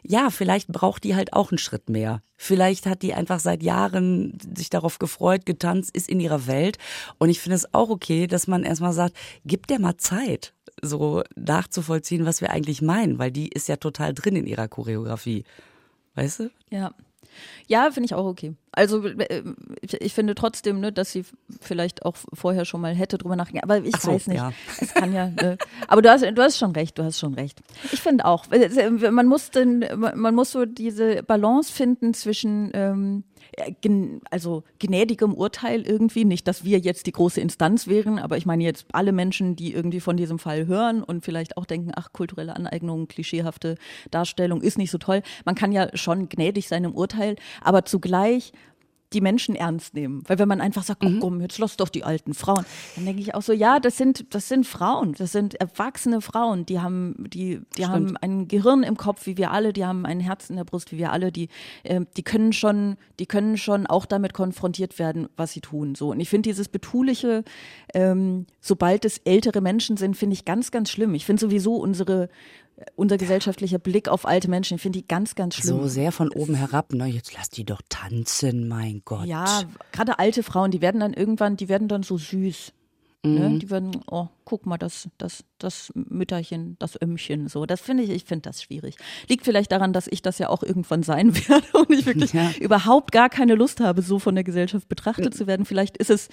[0.01, 2.21] ja, vielleicht braucht die halt auch einen Schritt mehr.
[2.37, 6.77] Vielleicht hat die einfach seit Jahren sich darauf gefreut, getanzt, ist in ihrer Welt.
[7.17, 11.23] Und ich finde es auch okay, dass man erstmal sagt, gib der mal Zeit, so
[11.35, 15.43] nachzuvollziehen, was wir eigentlich meinen, weil die ist ja total drin in ihrer Choreografie.
[16.15, 16.51] Weißt du?
[16.69, 16.93] Ja.
[17.67, 18.53] Ja, finde ich auch okay.
[18.71, 19.43] Also äh,
[19.99, 21.25] ich finde trotzdem, ne, dass sie
[21.59, 23.63] vielleicht auch vorher schon mal hätte drüber nachgedacht.
[23.63, 24.37] Aber ich so, weiß nicht.
[24.37, 24.51] Ja.
[24.79, 25.29] Es kann ja.
[25.29, 25.57] Ne.
[25.87, 26.97] Aber du hast, du hast schon recht.
[26.97, 27.61] Du hast schon recht.
[27.91, 28.45] Ich finde auch.
[29.11, 33.30] Man muss denn, man muss so diese Balance finden zwischen ähm, äh,
[34.29, 36.25] also gnädigem Urteil irgendwie.
[36.25, 39.73] Nicht, dass wir jetzt die große Instanz wären, aber ich meine jetzt alle Menschen, die
[39.73, 43.75] irgendwie von diesem Fall hören und vielleicht auch denken, ach, kulturelle Aneignung, klischeehafte
[44.09, 45.21] Darstellung ist nicht so toll.
[45.45, 48.53] Man kann ja schon gnädig sein im Urteil, aber zugleich
[49.13, 50.23] die Menschen ernst nehmen.
[50.27, 51.19] Weil wenn man einfach sagt, mhm.
[51.19, 54.33] komm, jetzt lass doch die alten Frauen, dann denke ich auch so, ja, das sind,
[54.33, 58.97] das sind Frauen, das sind erwachsene Frauen, die haben, die, die haben ein Gehirn im
[58.97, 61.49] Kopf wie wir alle, die haben ein Herz in der Brust wie wir alle, die,
[61.83, 65.95] äh, die können schon, die können schon auch damit konfrontiert werden, was sie tun.
[65.95, 66.11] So.
[66.11, 67.43] Und ich finde dieses betuliche,
[67.93, 71.13] ähm, sobald es ältere Menschen sind, finde ich ganz, ganz schlimm.
[71.13, 72.29] Ich finde sowieso unsere
[72.95, 75.79] unser gesellschaftlicher Blick auf alte Menschen, ich finde die ganz, ganz schlimm.
[75.79, 77.05] So sehr von oben herab, ne?
[77.05, 79.25] Jetzt lass die doch tanzen, mein Gott.
[79.25, 82.73] Ja, gerade alte Frauen, die werden dann irgendwann, die werden dann so süß.
[83.23, 83.49] Ne?
[83.49, 83.59] Mhm.
[83.59, 87.67] Die würden, oh, guck mal, das, das, das Mütterchen, das Ömmchen, so.
[87.67, 88.95] Das finde ich, ich finde das schwierig.
[89.27, 92.49] Liegt vielleicht daran, dass ich das ja auch irgendwann sein werde und ich wirklich ja.
[92.59, 95.67] überhaupt gar keine Lust habe, so von der Gesellschaft betrachtet zu werden.
[95.67, 96.29] Vielleicht ist es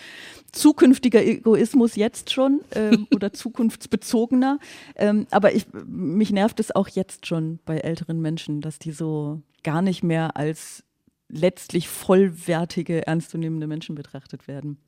[0.53, 4.59] zukünftiger Egoismus jetzt schon ähm, oder zukunftsbezogener.
[4.97, 9.43] Ähm, aber ich, mich nervt es auch jetzt schon bei älteren Menschen, dass die so
[9.63, 10.85] gar nicht mehr als
[11.29, 14.79] letztlich vollwertige, ernstzunehmende Menschen betrachtet werden.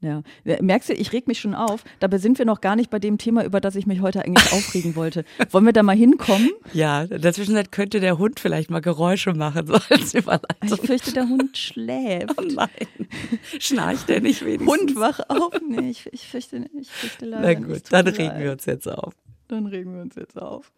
[0.00, 0.22] Ja,
[0.60, 1.82] merkst du, ich reg mich schon auf.
[1.98, 4.52] Dabei sind wir noch gar nicht bei dem Thema, über das ich mich heute eigentlich
[4.52, 5.24] aufregen wollte.
[5.50, 6.50] Wollen wir da mal hinkommen?
[6.72, 10.78] Ja, in der Zwischenzeit könnte der Hund vielleicht mal Geräusche machen, so als Überleitung.
[10.78, 12.32] Ich fürchte, der Hund schläft.
[12.38, 12.68] Oh nein.
[13.58, 14.68] Schnarcht der nicht wenigstens?
[14.70, 15.52] Hund, wach auf.
[15.68, 18.40] Nee, ich, ich fürchte, ich fürchte leider Na gut, dann regen leid.
[18.44, 19.14] wir uns jetzt auf.
[19.48, 20.70] Dann regen wir uns jetzt auf.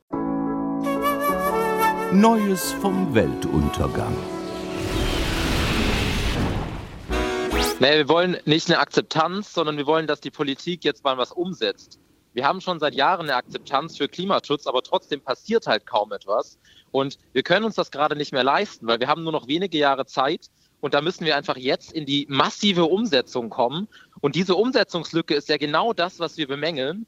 [2.12, 4.16] Neues vom Weltuntergang.
[7.80, 11.32] Nee, wir wollen nicht eine Akzeptanz, sondern wir wollen, dass die Politik jetzt mal was
[11.32, 11.98] umsetzt.
[12.34, 16.58] wir haben schon seit Jahren eine Akzeptanz für Klimaschutz, aber trotzdem passiert halt kaum etwas.
[16.90, 19.78] Und wir können uns das gerade nicht mehr leisten, weil wir haben nur noch wenige
[19.78, 20.48] Jahre Zeit.
[20.80, 23.88] Und da müssen wir einfach jetzt in die massive Umsetzung kommen.
[24.20, 27.06] Und diese Umsetzungslücke ist ja genau das, was wir bemängeln.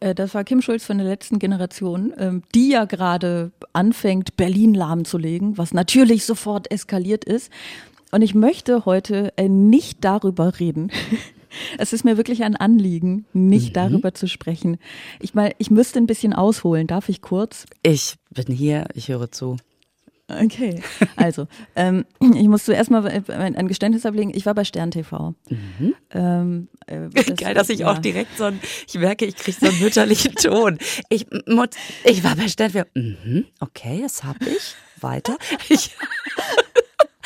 [0.00, 4.74] Äh, das war Kim Schulz von der letzten Generation, ähm, die ja gerade anfängt, Berlin
[4.74, 7.52] lahmzulegen, was natürlich sofort eskaliert ist.
[8.10, 10.90] Und ich möchte heute äh, nicht darüber reden.
[11.78, 13.72] Es ist mir wirklich ein Anliegen, nicht mhm.
[13.72, 14.76] darüber zu sprechen.
[15.18, 16.86] Ich meine, ich müsste ein bisschen ausholen.
[16.86, 17.64] Darf ich kurz?
[17.82, 19.56] Ich bin hier, ich höre zu.
[20.28, 20.82] Okay,
[21.16, 24.30] also ähm, ich muss zuerst mal ein Geständnis ablegen.
[24.34, 25.34] Ich war bei Stern TV.
[25.48, 25.94] Mhm.
[26.10, 27.90] Ähm, äh, das, Geil, dass ich ja.
[27.90, 30.78] auch direkt so ein, ich merke, ich kriege so einen mütterlichen Ton.
[31.08, 31.26] Ich,
[32.04, 32.84] ich war bei Stern TV.
[32.94, 34.74] Mhm, okay, das habe ich.
[35.00, 35.38] Weiter.
[35.68, 35.96] Ich,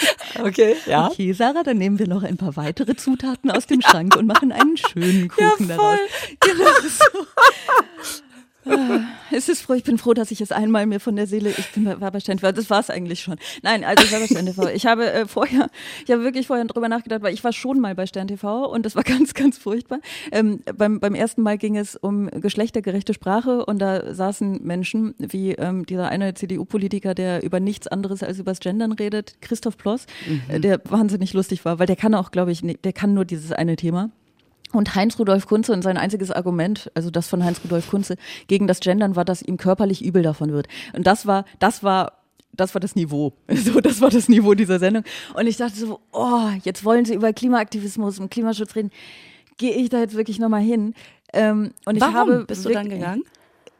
[0.38, 1.08] Okay, ja.
[1.08, 4.50] Okay, Sarah, dann nehmen wir noch ein paar weitere Zutaten aus dem Schrank und machen
[4.50, 5.76] einen schönen Kuchen ja, voll.
[5.76, 6.00] daraus.
[6.40, 7.26] Genau so.
[8.64, 9.00] Ah,
[9.32, 11.72] es ist froh, ich bin froh, dass ich es einmal mir von der Seele, ich
[11.72, 13.36] bin, war bei Sternfeld, das war es eigentlich schon.
[13.62, 14.68] Nein, also ich war bei Stern TV.
[14.68, 15.68] Ich habe äh, vorher,
[16.04, 18.86] ich habe wirklich vorher drüber nachgedacht, weil ich war schon mal bei Stern TV und
[18.86, 19.98] das war ganz, ganz furchtbar.
[20.30, 25.52] Ähm, beim, beim ersten Mal ging es um geschlechtergerechte Sprache und da saßen Menschen wie
[25.52, 30.62] ähm, dieser eine CDU-Politiker, der über nichts anderes als übers Gendern redet, Christoph Ploss, mhm.
[30.62, 33.76] der wahnsinnig lustig war, weil der kann auch, glaube ich, der kann nur dieses eine
[33.76, 34.10] Thema.
[34.72, 38.16] Und Heinz Rudolf Kunze und sein einziges Argument, also das von Heinz Rudolf Kunze
[38.48, 40.66] gegen das Gendern war, dass ihm körperlich übel davon wird.
[40.94, 42.12] Und das war, das war
[42.54, 43.32] das war das Niveau.
[43.54, 45.04] So, das war das Niveau dieser Sendung.
[45.34, 48.90] Und ich dachte so, oh, jetzt wollen sie über Klimaaktivismus und Klimaschutz reden.
[49.56, 50.94] Gehe ich da jetzt wirklich nochmal hin?
[51.32, 53.22] Ähm, und ich Warum habe bist du dann gegangen?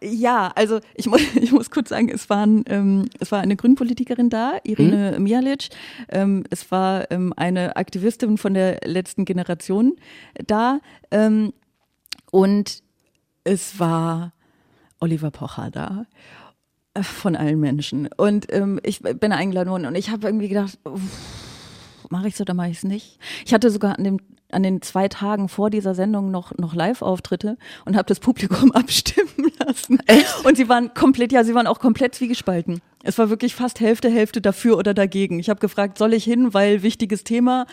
[0.03, 4.31] Ja, also ich muss, ich muss kurz sagen, es, waren, ähm, es war eine Grünpolitikerin
[4.31, 5.25] da, Irene mhm.
[5.25, 5.69] Mialic.
[6.09, 9.97] Ähm, es war ähm, eine Aktivistin von der letzten Generation
[10.47, 10.81] da.
[11.11, 11.53] Ähm,
[12.31, 12.83] und
[13.45, 14.33] es war
[15.01, 16.07] Oliver Pocher da
[16.95, 18.09] äh, von allen Menschen.
[18.17, 20.79] Und ähm, ich bin eingeladen worden und ich habe irgendwie gedacht,
[22.09, 23.19] mache ich es oder mache ich es nicht?
[23.45, 24.19] Ich hatte sogar an dem
[24.53, 29.53] an den zwei Tagen vor dieser Sendung noch, noch Live-Auftritte und habe das Publikum abstimmen
[29.59, 29.99] lassen.
[30.07, 30.45] Echt?
[30.45, 32.81] Und sie waren komplett, ja, sie waren auch komplett zwiegespalten.
[33.03, 35.39] Es war wirklich fast Hälfte, Hälfte dafür oder dagegen.
[35.39, 37.67] Ich habe gefragt, soll ich hin, weil wichtiges Thema,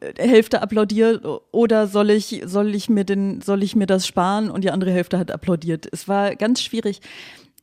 [0.00, 4.50] äh, Hälfte applaudiert oder soll ich, soll ich mir den, soll ich mir das sparen
[4.50, 5.88] und die andere Hälfte hat applaudiert.
[5.92, 7.00] Es war ganz schwierig.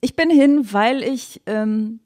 [0.01, 1.99] Ich bin hin, weil ich ähm,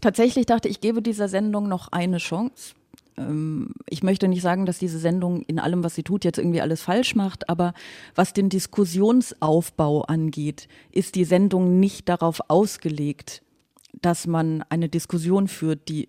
[0.00, 2.74] tatsächlich dachte, ich gebe dieser Sendung noch eine Chance
[3.20, 6.60] ähm, ich möchte nicht sagen, dass diese Sendung in allem, was sie tut, jetzt irgendwie
[6.60, 7.74] alles falsch macht, aber
[8.14, 13.42] was den Diskussionsaufbau angeht, ist die Sendung nicht darauf ausgelegt,
[14.00, 16.08] dass man eine Diskussion führt, die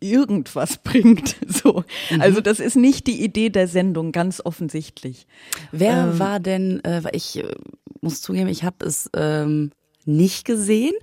[0.00, 1.36] irgendwas bringt.
[1.46, 1.84] So.
[2.10, 2.20] Mhm.
[2.20, 5.26] Also das ist nicht die Idee der Sendung, ganz offensichtlich.
[5.72, 7.54] Wer ähm, war denn, äh, ich äh,
[8.00, 9.72] muss zugeben, ich habe es ähm,
[10.06, 10.94] nicht gesehen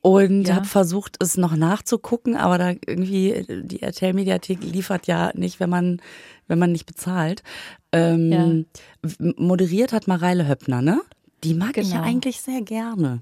[0.00, 0.56] und ja.
[0.56, 5.70] habe versucht, es noch nachzugucken, aber da irgendwie die RTL Mediathek liefert ja nicht, wenn
[5.70, 6.00] man
[6.48, 7.42] wenn man nicht bezahlt.
[7.92, 8.66] Ähm,
[9.02, 9.32] ja.
[9.36, 11.00] Moderiert hat Mareile Höppner, ne?
[11.44, 11.86] Die mag genau.
[11.86, 12.10] ich ja genau.
[12.10, 13.20] eigentlich sehr gerne.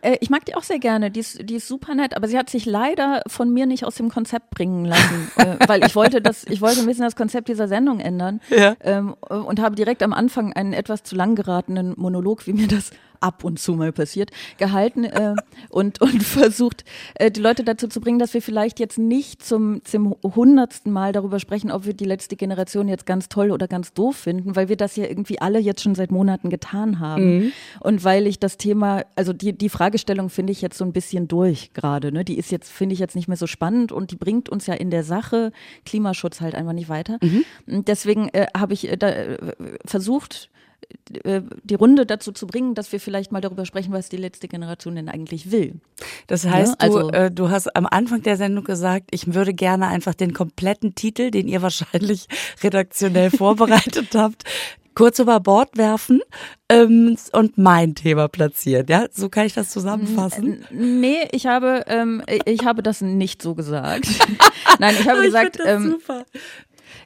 [0.00, 2.38] Äh, ich mag die auch sehr gerne, die ist, die ist super nett, aber sie
[2.38, 6.20] hat sich leider von mir nicht aus dem Konzept bringen lassen, äh, weil ich wollte
[6.20, 8.76] das, ich wollte ein bisschen das Konzept dieser Sendung ändern ja.
[8.80, 12.90] ähm, und habe direkt am Anfang einen etwas zu lang geratenen Monolog, wie mir das
[13.20, 15.34] ab und zu mal passiert, gehalten äh,
[15.68, 19.84] und, und versucht, äh, die Leute dazu zu bringen, dass wir vielleicht jetzt nicht zum,
[19.84, 23.92] zum hundertsten Mal darüber sprechen, ob wir die letzte Generation jetzt ganz toll oder ganz
[23.92, 27.36] doof finden, weil wir das ja irgendwie alle jetzt schon seit Monaten getan haben.
[27.36, 27.52] Mhm.
[27.80, 31.28] Und weil ich das Thema, also die, die Fragestellung finde ich jetzt so ein bisschen
[31.28, 32.12] durch gerade.
[32.12, 32.24] Ne?
[32.24, 34.74] Die ist jetzt, finde ich jetzt nicht mehr so spannend und die bringt uns ja
[34.74, 35.52] in der Sache
[35.84, 37.18] Klimaschutz halt einfach nicht weiter.
[37.22, 37.44] Mhm.
[37.84, 39.38] Deswegen äh, habe ich äh, da, äh,
[39.84, 40.50] versucht,
[41.64, 44.96] die Runde dazu zu bringen, dass wir vielleicht mal darüber sprechen, was die letzte Generation
[44.96, 45.80] denn eigentlich will.
[46.26, 49.54] Das heißt, ja, also, du, äh, du hast am Anfang der Sendung gesagt, ich würde
[49.54, 52.26] gerne einfach den kompletten Titel, den ihr wahrscheinlich
[52.62, 54.44] redaktionell vorbereitet habt,
[54.94, 56.20] kurz über Bord werfen
[56.68, 58.86] ähm, und mein Thema platzieren.
[58.88, 60.64] Ja, so kann ich das zusammenfassen.
[60.70, 64.08] Nee, ich habe ähm, ich habe das nicht so gesagt.
[64.80, 66.24] Nein, ich habe gesagt, ähm, super.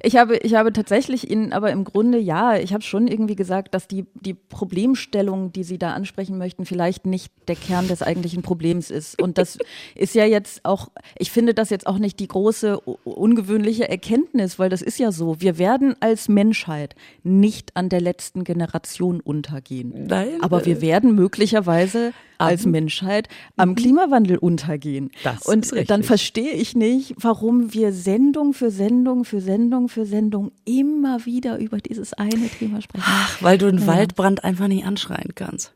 [0.04, 3.72] Ich habe, ich habe tatsächlich Ihnen aber im Grunde, ja, ich habe schon irgendwie gesagt,
[3.74, 8.42] dass die, die Problemstellung, die Sie da ansprechen möchten, vielleicht nicht der Kern des eigentlichen
[8.42, 9.20] Problems ist.
[9.22, 9.58] Und das
[9.94, 10.88] ist ja jetzt auch,
[11.18, 15.40] ich finde das jetzt auch nicht die große, ungewöhnliche Erkenntnis, weil das ist ja so.
[15.40, 20.06] Wir werden als Menschheit nicht an der letzten Generation untergehen.
[20.08, 20.40] Nein.
[20.40, 22.12] Aber wir werden möglicherweise
[22.42, 23.74] als Menschheit am mhm.
[23.76, 25.10] Klimawandel untergehen.
[25.24, 30.52] Das und dann verstehe ich nicht, warum wir Sendung für Sendung für Sendung für Sendung
[30.64, 33.04] immer wieder über dieses eine Thema sprechen.
[33.06, 33.86] Ach, weil du einen ja.
[33.86, 35.72] Waldbrand einfach nicht anschreien kannst.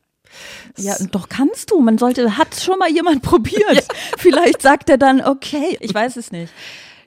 [0.76, 1.80] Ja, doch kannst du.
[1.80, 3.74] Man sollte, hat schon mal jemand probiert.
[3.74, 3.82] Ja.
[4.18, 6.52] Vielleicht sagt er dann, okay, ich weiß es nicht.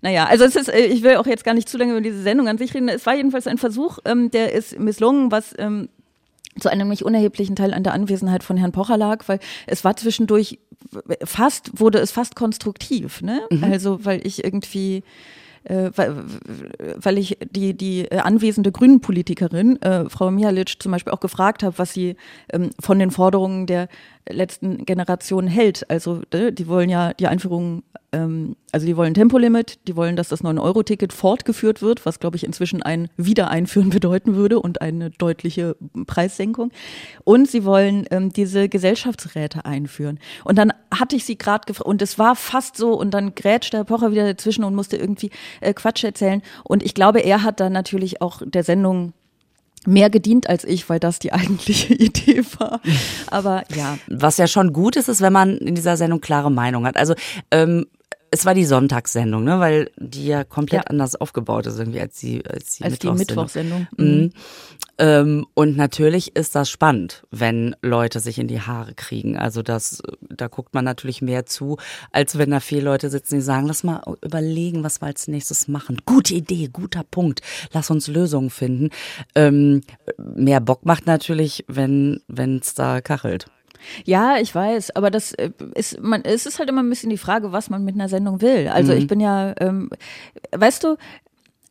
[0.02, 2.22] Naja, also es ist, äh, ich will auch jetzt gar nicht zu lange über diese
[2.22, 2.88] Sendung an sich reden.
[2.88, 5.90] Es war jedenfalls ein Versuch, ähm, der ist misslungen, was ähm,
[6.60, 9.96] zu einem nicht unerheblichen Teil an der Anwesenheit von Herrn Pocher lag, weil es war
[9.96, 10.60] zwischendurch
[11.24, 13.42] fast, wurde es fast konstruktiv, ne?
[13.50, 13.64] Mhm.
[13.64, 15.04] Also, weil ich irgendwie
[15.66, 16.16] äh, weil,
[16.96, 21.78] weil ich die, die äh, anwesende Grünen-Politikerin, äh, Frau Mihalic, zum Beispiel auch gefragt habe,
[21.78, 22.16] was sie
[22.52, 23.90] ähm, von den Forderungen der
[24.28, 25.90] letzten Generation hält.
[25.90, 30.30] Also äh, die wollen ja die Einführung, ähm, also die wollen Tempolimit, die wollen, dass
[30.30, 35.76] das 9-Euro-Ticket fortgeführt wird, was glaube ich inzwischen ein Wiedereinführen bedeuten würde und eine deutliche
[36.06, 36.72] Preissenkung.
[37.24, 40.20] Und sie wollen ähm, diese Gesellschaftsräte einführen.
[40.44, 43.74] Und dann hatte ich sie gerade gefragt, und es war fast so, und dann grätscht
[43.74, 46.42] der Pocher wieder dazwischen und musste irgendwie äh, Quatsch erzählen.
[46.64, 49.14] Und ich glaube, er hat dann natürlich auch der Sendung
[49.86, 52.82] mehr gedient als ich, weil das die eigentliche Idee war.
[53.28, 53.98] Aber ja.
[54.08, 56.98] Was ja schon gut ist, ist, wenn man in dieser Sendung klare Meinung hat.
[56.98, 57.14] Also
[57.52, 57.86] ähm,
[58.32, 60.88] es war die Sonntagssendung, ne, weil die ja komplett ja.
[60.88, 63.18] anders aufgebaut ist irgendwie als die als die als Mittwochssendung.
[63.18, 63.88] Die Mittwochssendung.
[63.98, 64.06] Mhm.
[64.06, 64.34] mhm.
[65.00, 69.38] Ähm, und natürlich ist das spannend, wenn Leute sich in die Haare kriegen.
[69.38, 71.78] Also das, da guckt man natürlich mehr zu,
[72.12, 75.70] als wenn da vier Leute sitzen, die sagen, lass mal überlegen, was wir als nächstes
[75.70, 76.00] machen.
[76.06, 77.42] Gute Idee, guter Punkt.
[77.72, 78.90] Lass uns Lösungen finden.
[79.36, 79.82] Ähm,
[80.18, 83.46] mehr Bock macht natürlich, wenn es da kachelt.
[84.06, 87.18] Ja, ich weiß, aber das äh, ist, man, es ist halt immer ein bisschen die
[87.18, 88.68] Frage, was man mit einer Sendung will.
[88.68, 89.00] Also mhm.
[89.00, 89.90] ich bin ja, ähm,
[90.52, 90.98] weißt du,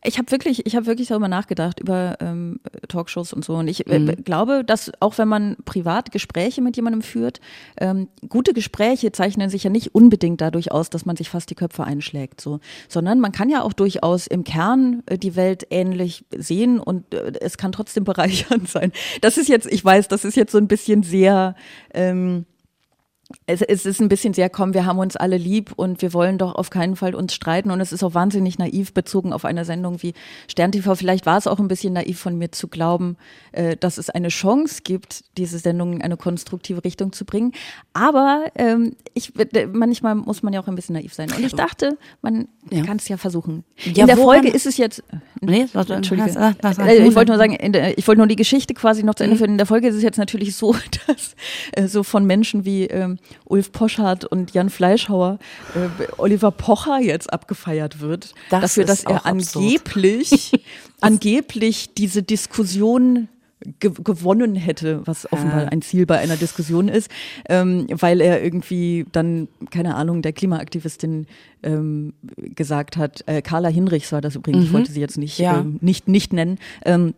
[0.04, 3.56] ich habe wirklich, ich habe wirklich darüber nachgedacht über ähm, Talkshows und so.
[3.56, 4.24] Und ich äh, mhm.
[4.24, 7.40] glaube, dass auch wenn man privat Gespräche mit jemandem führt,
[7.80, 11.56] ähm, gute Gespräche zeichnen sich ja nicht unbedingt dadurch aus, dass man sich fast die
[11.56, 16.24] Köpfe einschlägt, so, sondern man kann ja auch durchaus im Kern äh, die Welt ähnlich
[16.36, 18.92] sehen und äh, es kann trotzdem bereichernd sein.
[19.20, 21.56] Das ist jetzt, ich weiß, das ist jetzt so ein bisschen sehr
[21.92, 22.46] ähm,
[23.44, 26.38] es, es ist ein bisschen sehr, komm, wir haben uns alle lieb und wir wollen
[26.38, 27.70] doch auf keinen Fall uns streiten.
[27.70, 30.14] Und es ist auch wahnsinnig naiv bezogen auf eine Sendung wie
[30.48, 30.94] Stern TV.
[30.94, 33.16] Vielleicht war es auch ein bisschen naiv von mir zu glauben,
[33.52, 37.52] äh, dass es eine Chance gibt, diese Sendung in eine konstruktive Richtung zu bringen.
[37.92, 39.32] Aber ähm, ich,
[39.72, 41.30] manchmal muss man ja auch ein bisschen naiv sein.
[41.30, 42.82] Und ich dachte, man ja.
[42.84, 43.64] kann es ja versuchen.
[43.76, 45.02] Ja, in der Folge ist es jetzt.
[45.42, 46.34] Nee, was, Entschuldige.
[46.34, 49.02] Was, was, was, äh, ich wollte nur sagen, der, ich wollte nur die Geschichte quasi
[49.02, 49.38] noch zu Ende mhm.
[49.38, 49.50] führen.
[49.52, 50.74] In der Folge ist es jetzt natürlich so,
[51.06, 51.36] dass
[51.72, 55.38] äh, so von Menschen wie ähm, Ulf Poschardt und Jan Fleischhauer
[55.74, 58.34] äh, Oliver Pocher jetzt abgefeiert wird.
[58.50, 60.52] Das dafür, dass er angeblich,
[61.00, 63.28] angeblich diese Diskussion
[63.80, 67.10] ge gewonnen hätte, was offenbar ein Ziel bei einer Diskussion ist,
[67.48, 71.26] ähm, weil er irgendwie dann, keine Ahnung, der Klimaaktivistin
[71.62, 74.66] ähm, gesagt hat, äh, Carla Hinrichs war das übrigens, mhm.
[74.66, 75.58] ich wollte sie jetzt nicht, ja.
[75.60, 77.14] ähm, nicht, nicht nennen, ähm,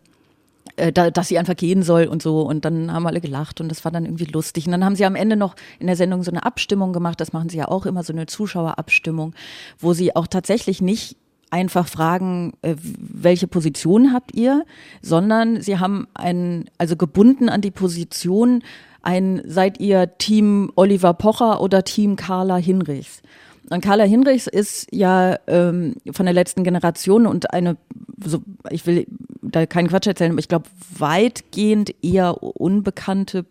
[0.75, 2.41] äh, da, dass sie einfach gehen soll und so.
[2.41, 4.65] Und dann haben alle gelacht und das war dann irgendwie lustig.
[4.65, 7.19] Und dann haben sie am Ende noch in der Sendung so eine Abstimmung gemacht.
[7.19, 9.33] Das machen sie ja auch immer, so eine Zuschauerabstimmung,
[9.79, 11.17] wo sie auch tatsächlich nicht
[11.49, 14.65] einfach fragen, äh, welche Position habt ihr,
[15.01, 18.63] sondern sie haben einen, also gebunden an die Position,
[19.03, 23.21] ein, seid ihr Team Oliver Pocher oder Team Carla Hinrichs?
[23.69, 27.77] Und Carla Hinrichs ist ja ähm, von der letzten Generation und eine,
[28.23, 29.05] so, ich will
[29.41, 30.65] da keinen Quatsch erzählen, aber ich glaube,
[30.97, 33.45] weitgehend eher unbekannte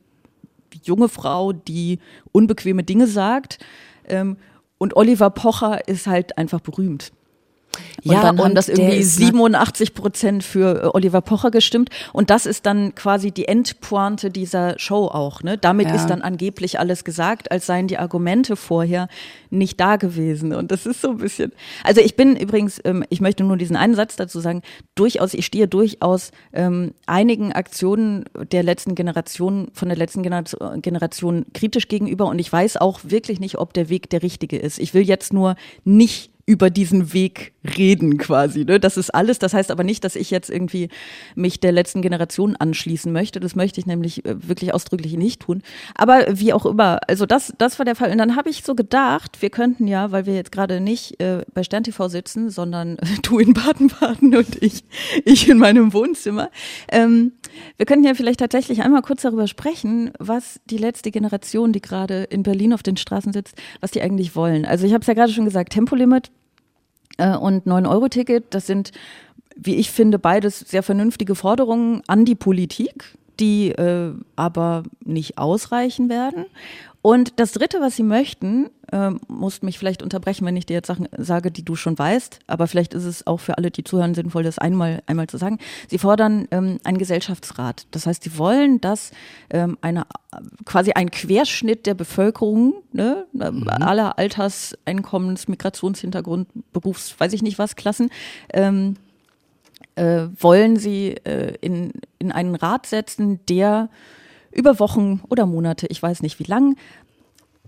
[0.82, 1.98] junge Frau, die
[2.32, 3.58] unbequeme Dinge sagt.
[4.08, 4.36] Ähm,
[4.78, 7.12] und Oliver Pocher ist halt einfach berühmt.
[8.04, 11.90] Und ja, dann haben das irgendwie 87 Prozent für äh, Oliver Pocher gestimmt.
[12.12, 15.42] Und das ist dann quasi die Endpointe dieser Show auch.
[15.42, 15.58] Ne?
[15.58, 15.94] Damit ja.
[15.94, 19.08] ist dann angeblich alles gesagt, als seien die Argumente vorher
[19.50, 20.54] nicht da gewesen.
[20.54, 21.52] Und das ist so ein bisschen.
[21.84, 24.62] Also ich bin übrigens, ähm, ich möchte nur diesen einen Satz dazu sagen,
[24.94, 31.46] durchaus, ich stehe durchaus ähm, einigen Aktionen der letzten Generation, von der letzten Generation, Generation
[31.52, 32.26] kritisch gegenüber.
[32.26, 34.78] Und ich weiß auch wirklich nicht, ob der Weg der richtige ist.
[34.78, 38.64] Ich will jetzt nur nicht über diesen Weg reden quasi.
[38.64, 38.80] Ne?
[38.80, 39.38] Das ist alles.
[39.38, 40.88] Das heißt aber nicht, dass ich jetzt irgendwie
[41.36, 43.38] mich der letzten Generation anschließen möchte.
[43.38, 45.62] Das möchte ich nämlich äh, wirklich ausdrücklich nicht tun.
[45.94, 48.10] Aber wie auch immer, also das, das war der Fall.
[48.10, 51.44] Und dann habe ich so gedacht, wir könnten ja, weil wir jetzt gerade nicht äh,
[51.54, 54.82] bei Stern TV sitzen, sondern du in Baden-Baden und ich,
[55.24, 56.50] ich in meinem Wohnzimmer,
[56.90, 57.30] ähm,
[57.76, 62.24] wir könnten ja vielleicht tatsächlich einmal kurz darüber sprechen, was die letzte Generation, die gerade
[62.24, 64.64] in Berlin auf den Straßen sitzt, was die eigentlich wollen.
[64.64, 66.32] Also ich habe es ja gerade schon gesagt, Tempolimit
[67.18, 68.92] äh, und 9-Euro-Ticket, das sind,
[69.56, 76.08] wie ich finde, beides sehr vernünftige Forderungen an die Politik die äh, aber nicht ausreichen
[76.08, 76.46] werden.
[77.02, 80.86] Und das Dritte, was sie möchten, äh, musst mich vielleicht unterbrechen, wenn ich dir jetzt
[80.86, 84.14] Sachen sage, die du schon weißt, aber vielleicht ist es auch für alle, die zuhören,
[84.14, 85.58] sinnvoll, das einmal, einmal zu sagen.
[85.88, 87.86] Sie fordern ähm, einen Gesellschaftsrat.
[87.90, 89.12] Das heißt, sie wollen, dass
[89.50, 90.06] ähm, eine,
[90.64, 93.68] quasi ein Querschnitt der Bevölkerung, ne, mhm.
[93.68, 98.10] aller Alters, Einkommens, Migrationshintergrund, Berufs, weiß ich nicht was, Klassen,
[98.52, 98.96] ähm,
[99.96, 103.88] äh, wollen sie äh, in, in einen Rat setzen, der
[104.52, 106.76] über Wochen oder Monate, ich weiß nicht wie lang,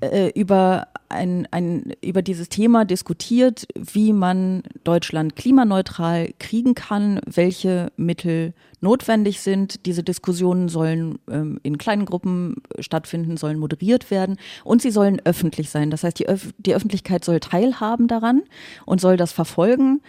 [0.03, 7.93] äh, über, ein, ein, über dieses Thema diskutiert, wie man Deutschland klimaneutral kriegen kann, welche
[7.97, 9.87] Mittel notwendig sind.
[9.87, 15.71] Diese Diskussionen sollen ähm, in kleinen Gruppen stattfinden, sollen moderiert werden und sie sollen öffentlich
[15.71, 15.91] sein.
[15.91, 18.43] Das heißt, die, Öf die Öffentlichkeit soll teilhaben daran
[18.85, 20.03] und soll das verfolgen.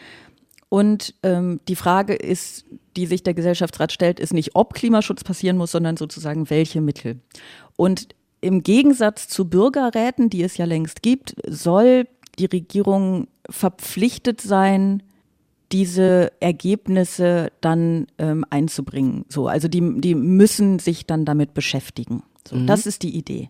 [0.69, 2.65] Und ähm, die Frage ist,
[2.97, 7.19] die sich der Gesellschaftsrat stellt, ist nicht, ob Klimaschutz passieren muss, sondern sozusagen welche Mittel.
[7.75, 15.03] Und im Gegensatz zu Bürgerräten, die es ja längst gibt, soll die Regierung verpflichtet sein,
[15.71, 19.25] diese Ergebnisse dann ähm, einzubringen.
[19.29, 22.23] So, also die, die müssen sich dann damit beschäftigen.
[22.47, 22.67] So, mhm.
[22.67, 23.49] Das ist die Idee.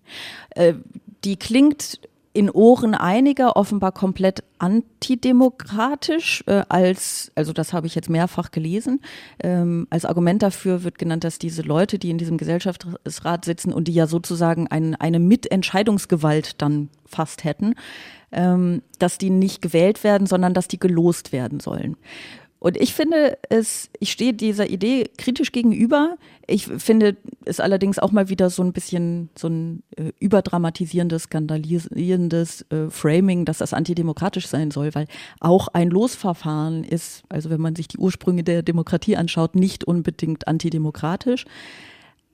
[0.52, 0.76] Äh,
[1.24, 2.00] die klingt
[2.34, 9.02] in Ohren einiger offenbar komplett antidemokratisch äh, als, also das habe ich jetzt mehrfach gelesen,
[9.42, 13.88] ähm, als Argument dafür wird genannt, dass diese Leute, die in diesem Gesellschaftsrat sitzen und
[13.88, 17.76] die ja sozusagen ein, eine Mitentscheidungsgewalt dann fast hätten,
[18.32, 21.98] ähm, dass die nicht gewählt werden, sondern dass die gelost werden sollen.
[22.64, 26.16] Und ich finde es, ich stehe dieser Idee kritisch gegenüber.
[26.47, 32.66] Ich finde es allerdings auch mal wieder so ein bisschen so ein äh, überdramatisierendes, skandalisierendes
[32.70, 35.07] äh, Framing, dass das antidemokratisch sein soll, weil
[35.41, 40.47] auch ein Losverfahren ist, also wenn man sich die Ursprünge der Demokratie anschaut, nicht unbedingt
[40.47, 41.43] antidemokratisch.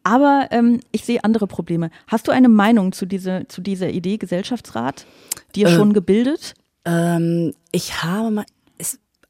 [0.03, 1.89] Aber ähm, ich sehe andere Probleme.
[2.05, 5.07] Hast du eine Meinung zu, diese, zu dieser Idee Gesellschaftsrat?
[5.55, 6.53] Dir äh, schon gebildet?
[6.85, 8.45] Ähm, ich habe mal,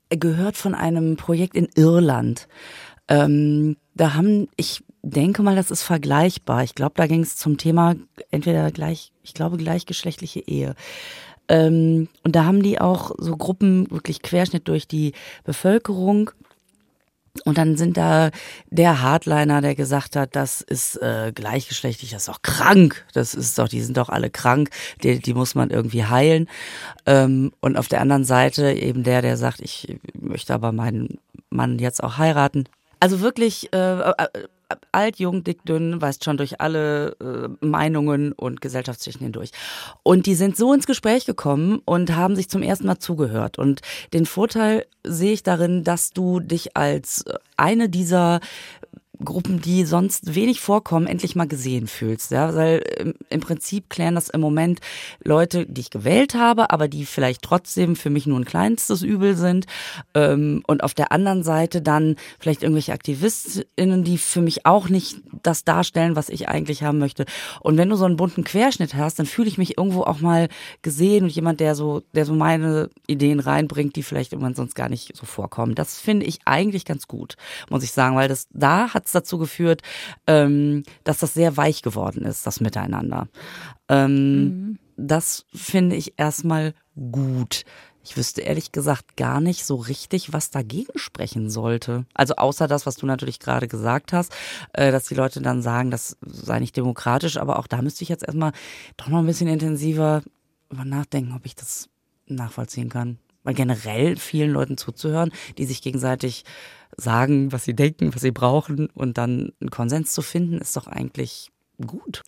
[0.09, 2.47] gehört von einem Projekt in Irland.
[3.07, 6.63] Ähm, da haben, ich denke mal, das ist vergleichbar.
[6.63, 7.95] Ich glaube, da ging es zum Thema
[8.31, 10.75] entweder gleich, ich glaube, gleichgeschlechtliche Ehe.
[11.47, 16.31] Ähm, und da haben die auch so Gruppen wirklich Querschnitt durch die Bevölkerung
[17.45, 18.31] und dann sind da
[18.69, 23.05] der Hardliner, der gesagt hat, das ist äh, gleichgeschlechtlich, das ist doch krank.
[23.13, 24.69] Das ist doch, die sind doch alle krank,
[25.03, 26.47] die, die muss man irgendwie heilen.
[27.05, 31.19] Ähm, und auf der anderen Seite eben der, der sagt, ich möchte aber meinen
[31.49, 32.65] Mann jetzt auch heiraten.
[32.99, 34.47] Also wirklich äh, äh
[34.91, 39.51] alt, jung, dick, dünn, weist schon durch alle äh, Meinungen und Gesellschaftsschichten hindurch.
[40.03, 43.57] Und die sind so ins Gespräch gekommen und haben sich zum ersten Mal zugehört.
[43.57, 43.81] Und
[44.13, 47.25] den Vorteil sehe ich darin, dass du dich als
[47.57, 48.41] eine dieser
[49.23, 52.31] Gruppen, die sonst wenig vorkommen, endlich mal gesehen fühlst.
[52.31, 54.79] Ja, weil ähm, im Prinzip klären das im Moment
[55.23, 59.35] Leute, die ich gewählt habe, aber die vielleicht trotzdem für mich nur ein kleinstes Übel
[59.35, 59.65] sind.
[60.13, 65.17] Ähm, und auf der anderen Seite dann vielleicht irgendwelche AktivistInnen, die für mich auch nicht
[65.43, 67.25] das darstellen, was ich eigentlich haben möchte.
[67.59, 70.47] Und wenn du so einen bunten Querschnitt hast, dann fühle ich mich irgendwo auch mal
[70.81, 74.87] gesehen und jemand, der so, der so meine Ideen reinbringt, die vielleicht irgendwann sonst gar
[74.87, 75.75] nicht so vorkommen.
[75.75, 77.35] Das finde ich eigentlich ganz gut,
[77.69, 79.81] muss ich sagen, weil das da hat es dazu geführt,
[80.27, 83.27] ähm, dass das sehr weich geworden ist, das Miteinander.
[83.87, 84.79] Ähm, mhm.
[84.97, 86.73] Das finde ich erstmal
[87.11, 87.63] gut.
[88.03, 92.05] Ich wüsste ehrlich gesagt gar nicht so richtig, was dagegen sprechen sollte.
[92.13, 94.33] Also außer das, was du natürlich gerade gesagt hast,
[94.73, 98.09] äh, dass die Leute dann sagen, das sei nicht demokratisch, aber auch da müsste ich
[98.09, 98.51] jetzt erstmal
[98.97, 100.23] doch noch ein bisschen intensiver
[100.69, 101.89] über nachdenken, ob ich das
[102.27, 103.19] nachvollziehen kann.
[103.49, 106.43] Weil generell vielen Leuten zuzuhören, die sich gegenseitig
[106.95, 110.85] sagen, was sie denken, was sie brauchen und dann einen Konsens zu finden, ist doch
[110.85, 111.49] eigentlich
[111.83, 112.21] gut.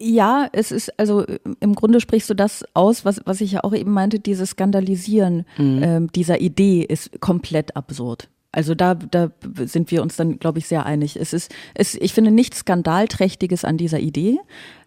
[0.00, 1.26] Ja, es ist, also
[1.60, 5.44] im Grunde sprichst du das aus, was, was ich ja auch eben meinte, dieses Skandalisieren
[5.58, 5.82] mhm.
[5.82, 8.30] ähm, dieser Idee ist komplett absurd.
[8.50, 9.30] Also da, da
[9.66, 11.16] sind wir uns dann, glaube ich, sehr einig.
[11.16, 14.38] Es ist, es, ich finde nichts Skandalträchtiges an dieser Idee.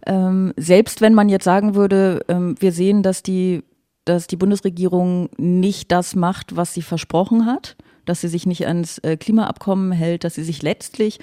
[0.08, 3.62] Ähm, selbst wenn man jetzt sagen würde, ähm, wir sehen, dass die,
[4.06, 7.76] dass die Bundesregierung nicht das macht, was sie versprochen hat,
[8.06, 11.20] dass sie sich nicht ans äh, Klimaabkommen hält, dass sie sich letztlich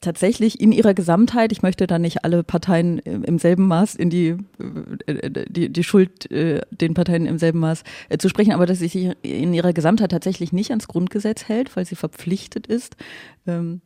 [0.00, 4.36] tatsächlich in ihrer Gesamtheit, ich möchte da nicht alle Parteien im selben Maß in die,
[5.06, 7.82] äh, die, die Schuld äh, den Parteien im selben Maß
[8.18, 11.86] zu sprechen, aber dass sie sich in ihrer Gesamtheit tatsächlich nicht ans Grundgesetz hält, weil
[11.86, 12.96] sie verpflichtet ist,
[13.46, 13.80] ähm,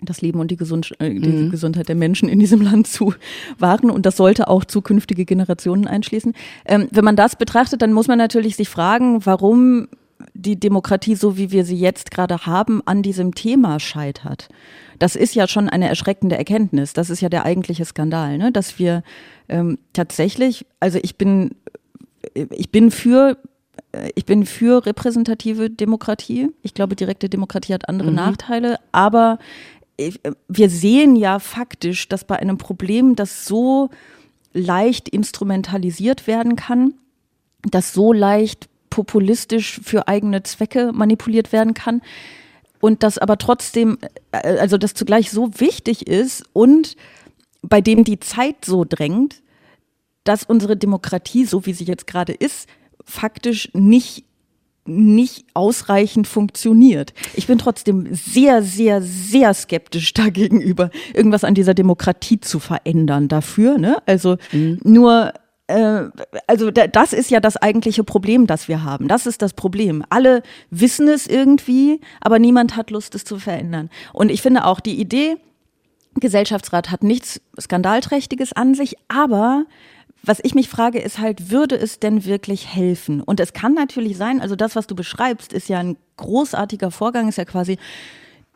[0.00, 1.50] das Leben und die, Gesund die mhm.
[1.50, 3.14] Gesundheit der Menschen in diesem Land zu
[3.58, 3.90] wahren.
[3.90, 6.34] Und das sollte auch zukünftige Generationen einschließen.
[6.64, 9.88] Ähm, wenn man das betrachtet, dann muss man natürlich sich fragen, warum
[10.34, 14.48] die Demokratie, so wie wir sie jetzt gerade haben, an diesem Thema scheitert.
[14.98, 16.92] Das ist ja schon eine erschreckende Erkenntnis.
[16.92, 18.50] Das ist ja der eigentliche Skandal, ne?
[18.50, 19.02] dass wir
[19.48, 21.52] ähm, tatsächlich, also ich bin,
[22.34, 23.36] ich bin für
[24.14, 26.50] ich bin für repräsentative Demokratie.
[26.62, 28.16] Ich glaube, direkte Demokratie hat andere mhm.
[28.16, 29.38] Nachteile, aber
[30.48, 33.90] wir sehen ja faktisch, dass bei einem Problem, das so
[34.52, 36.94] leicht instrumentalisiert werden kann,
[37.62, 42.00] das so leicht populistisch für eigene Zwecke manipuliert werden kann
[42.80, 43.98] und das aber trotzdem,
[44.32, 46.96] äh, also das zugleich so wichtig ist und
[47.62, 49.42] bei dem die Zeit so drängt,
[50.24, 52.68] dass unsere Demokratie, so wie sie jetzt gerade ist,
[53.04, 54.24] faktisch nicht
[54.88, 57.12] nicht ausreichend funktioniert.
[57.34, 63.78] Ich bin trotzdem sehr, sehr, sehr skeptisch dagegenüber, irgendwas an dieser Demokratie zu verändern dafür.
[63.78, 63.98] Ne?
[64.06, 64.80] Also mhm.
[64.82, 65.32] nur
[65.68, 66.04] äh,
[66.46, 69.06] also das ist ja das eigentliche Problem, das wir haben.
[69.06, 70.02] Das ist das Problem.
[70.10, 73.90] Alle wissen es irgendwie, aber niemand hat Lust, es zu verändern.
[74.12, 75.36] Und ich finde auch die Idee,
[76.14, 79.66] Gesellschaftsrat hat nichts Skandalträchtiges an sich, aber
[80.22, 83.22] was ich mich frage, ist halt, würde es denn wirklich helfen?
[83.22, 87.28] Und es kann natürlich sein, also das, was du beschreibst, ist ja ein großartiger Vorgang,
[87.28, 87.78] ist ja quasi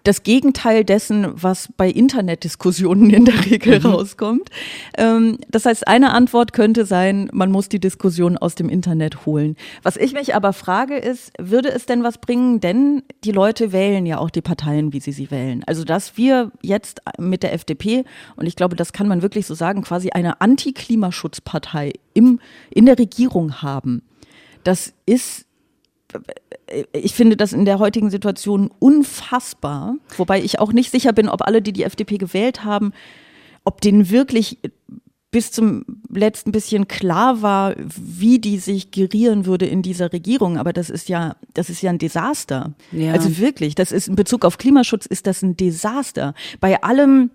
[0.04, 3.86] das Gegenteil dessen, was bei Internetdiskussionen in der Regel mhm.
[3.86, 4.48] rauskommt.
[4.96, 9.56] Ähm, das heißt, eine Antwort könnte sein, man muss die Diskussion aus dem Internet holen.
[9.82, 12.60] Was ich mich aber frage ist, würde es denn was bringen?
[12.60, 15.62] Denn die Leute wählen ja auch die Parteien, wie sie sie wählen.
[15.66, 18.04] Also, dass wir jetzt mit der FDP,
[18.36, 22.40] und ich glaube, das kann man wirklich so sagen, quasi eine Anti-Klimaschutzpartei im,
[22.70, 24.02] in der Regierung haben,
[24.64, 25.46] das ist
[26.92, 31.42] ich finde das in der heutigen Situation unfassbar, wobei ich auch nicht sicher bin, ob
[31.42, 32.92] alle, die die FDP gewählt haben,
[33.64, 34.58] ob denen wirklich
[35.32, 40.58] bis zum letzten bisschen klar war, wie die sich gerieren würde in dieser Regierung.
[40.58, 42.74] Aber das ist ja, das ist ja ein Desaster.
[42.92, 43.12] Ja.
[43.12, 46.34] Also wirklich, das ist in Bezug auf Klimaschutz ist das ein Desaster.
[46.60, 47.30] Bei allem,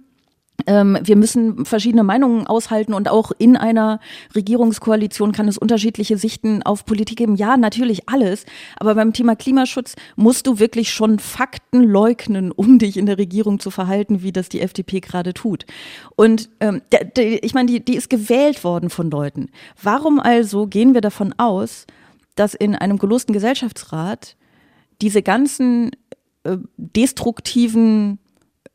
[0.67, 3.99] ähm, wir müssen verschiedene Meinungen aushalten und auch in einer
[4.35, 7.35] Regierungskoalition kann es unterschiedliche Sichten auf Politik geben.
[7.35, 8.45] Ja, natürlich alles.
[8.77, 13.59] Aber beim Thema Klimaschutz musst du wirklich schon Fakten leugnen, um dich in der Regierung
[13.59, 15.65] zu verhalten, wie das die FDP gerade tut.
[16.15, 19.49] Und ähm, der, der, ich meine, die, die ist gewählt worden von Leuten.
[19.81, 21.87] Warum also gehen wir davon aus,
[22.35, 24.35] dass in einem gelosten Gesellschaftsrat
[25.01, 25.91] diese ganzen
[26.43, 28.19] äh, destruktiven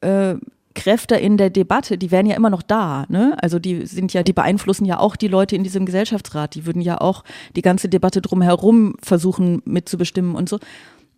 [0.01, 0.37] äh,
[0.75, 3.07] Kräfte in der Debatte, die wären ja immer noch da.
[3.09, 3.37] Ne?
[3.41, 6.55] Also die sind ja, die beeinflussen ja auch die Leute in diesem Gesellschaftsrat.
[6.55, 7.25] Die würden ja auch
[7.57, 10.59] die ganze Debatte drumherum versuchen mitzubestimmen und so.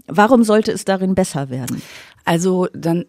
[0.07, 1.81] Warum sollte es darin besser werden?
[2.25, 3.07] Also dann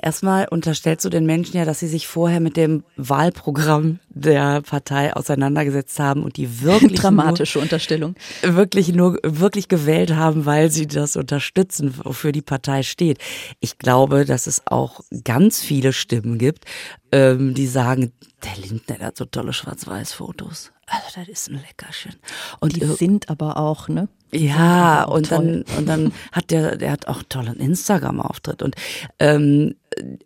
[0.00, 5.14] erstmal unterstellst du den Menschen ja, dass sie sich vorher mit dem Wahlprogramm der Partei
[5.14, 10.86] auseinandergesetzt haben und die wirklich dramatische nur, Unterstellung wirklich nur wirklich gewählt haben, weil sie
[10.86, 13.18] das unterstützen, wofür die Partei steht.
[13.60, 16.64] Ich glaube, dass es auch ganz viele Stimmen gibt,
[17.12, 18.12] ähm, die sagen,
[18.42, 20.72] der Lindner der hat so tolle Schwarz-Weiß-Fotos.
[20.86, 22.16] Also das ist ein Leckerchen.
[22.60, 24.08] Und die sind aber auch, ne?
[24.32, 28.62] Ja, und dann, und dann hat der, der hat auch tollen Instagram-Auftritt.
[28.62, 28.74] Und,
[29.18, 29.74] ähm,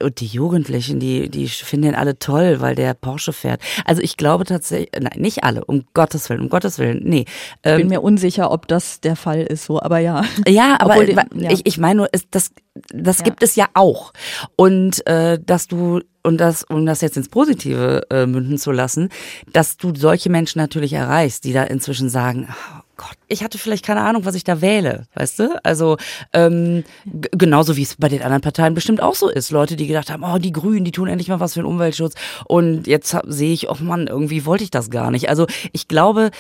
[0.03, 3.61] und die Jugendlichen, die, die finden ihn alle toll, weil der Porsche fährt.
[3.85, 7.24] Also ich glaube tatsächlich, nein, nicht alle, um Gottes Willen, um Gottes Willen, nee.
[7.57, 10.24] Ich bin ähm, mir unsicher, ob das der Fall ist, so, aber ja.
[10.47, 11.51] Ja, aber Obwohl, ja.
[11.51, 12.51] ich, ich meine nur, das,
[12.91, 13.24] das ja.
[13.24, 14.12] gibt es ja auch.
[14.57, 19.09] Und äh, dass du und das, um das jetzt ins Positive äh, münden zu lassen,
[19.53, 23.86] dass du solche Menschen natürlich erreichst, die da inzwischen sagen, oh, Gott, ich hatte vielleicht
[23.86, 25.64] keine Ahnung, was ich da wähle, weißt du?
[25.64, 25.99] Also
[26.32, 29.53] ähm, genauso wie es bei den anderen Parteien bestimmt auch so ist.
[29.53, 32.14] Leute, die gedacht haben, oh, die Grünen, die tun endlich mal was für den Umweltschutz.
[32.46, 35.28] Und jetzt sehe ich, oh Mann, irgendwie wollte ich das gar nicht.
[35.28, 36.32] Also ich glaube,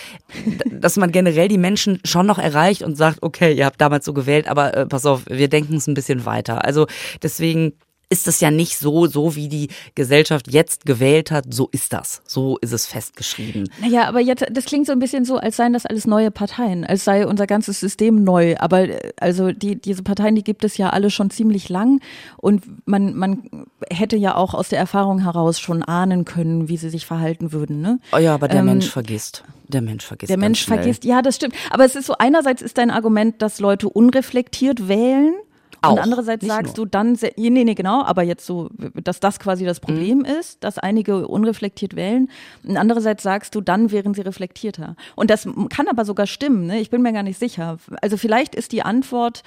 [0.68, 4.12] dass man generell die Menschen schon noch erreicht und sagt, okay, ihr habt damals so
[4.12, 6.64] gewählt, aber äh, pass auf, wir denken es ein bisschen weiter.
[6.64, 6.88] Also
[7.22, 7.74] deswegen
[8.10, 12.22] ist es ja nicht so, so wie die Gesellschaft jetzt gewählt hat, so ist das.
[12.26, 13.68] So ist es festgeschrieben.
[13.80, 16.84] Naja, aber jetzt, das klingt so ein bisschen so, als seien das alles neue Parteien,
[16.84, 18.56] als sei unser ganzes System neu.
[18.58, 22.00] Aber äh, also die, diese Parteien, die gibt es ja alle schon ziemlich lang
[22.38, 23.42] und man, man
[23.90, 27.82] hätte ja auch aus der Erfahrung heraus schon ahnen können, wie sie sich verhalten würden.
[27.82, 28.00] Ne?
[28.12, 29.44] Oh ja, aber der ähm, Mensch vergisst.
[29.68, 30.30] Der Mensch vergisst.
[30.30, 30.78] Der Mensch schnell.
[30.78, 31.54] vergisst, ja, das stimmt.
[31.70, 35.34] Aber es ist so, einerseits ist dein Argument, dass Leute unreflektiert wählen
[35.82, 35.92] auch.
[35.92, 36.86] Und andererseits sagst nur.
[36.86, 38.70] du dann, nee, nee, genau, aber jetzt so,
[39.02, 40.24] dass das quasi das Problem mhm.
[40.24, 42.30] ist, dass einige unreflektiert wählen.
[42.64, 44.96] Und andererseits sagst du, dann wären sie reflektierter.
[45.14, 46.80] Und das kann aber sogar stimmen, ne?
[46.80, 47.78] ich bin mir gar nicht sicher.
[48.02, 49.42] Also vielleicht ist die Antwort,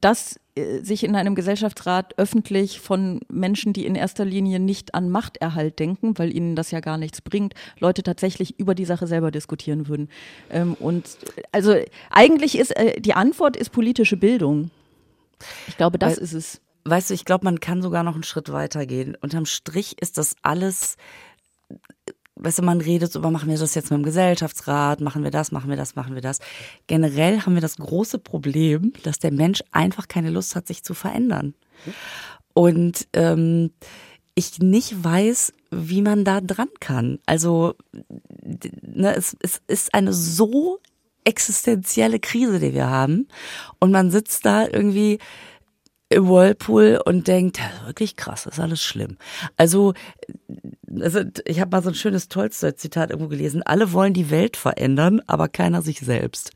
[0.00, 5.10] dass äh, sich in einem Gesellschaftsrat öffentlich von Menschen, die in erster Linie nicht an
[5.10, 9.30] Machterhalt denken, weil ihnen das ja gar nichts bringt, Leute tatsächlich über die Sache selber
[9.30, 10.08] diskutieren würden.
[10.50, 11.04] Ähm, und
[11.52, 11.74] also
[12.10, 14.70] eigentlich ist äh, die Antwort ist politische Bildung.
[15.66, 16.60] Ich glaube, das Weil, ist es.
[16.84, 19.16] Weißt du, ich glaube, man kann sogar noch einen Schritt weiter gehen.
[19.20, 20.96] Unterm Strich ist das alles
[22.36, 25.30] weißt du, man redet so über, machen wir das jetzt mit dem Gesellschaftsrat, machen wir
[25.30, 26.40] das, machen wir das, machen wir das.
[26.86, 30.94] Generell haben wir das große Problem, dass der Mensch einfach keine Lust hat, sich zu
[30.94, 31.54] verändern.
[32.52, 33.70] Und ähm,
[34.34, 37.18] ich nicht weiß, wie man da dran kann.
[37.26, 37.74] Also
[38.82, 40.80] ne, es, es ist eine so
[41.24, 43.28] existenzielle Krise, die wir haben.
[43.78, 45.18] Und man sitzt da irgendwie
[46.10, 49.16] im Whirlpool und denkt, wirklich krass, ist alles schlimm.
[49.56, 49.94] Also,
[51.00, 55.20] also ich habe mal so ein schönes Tolstoi-Zitat irgendwo gelesen, alle wollen die Welt verändern,
[55.26, 56.52] aber keiner sich selbst.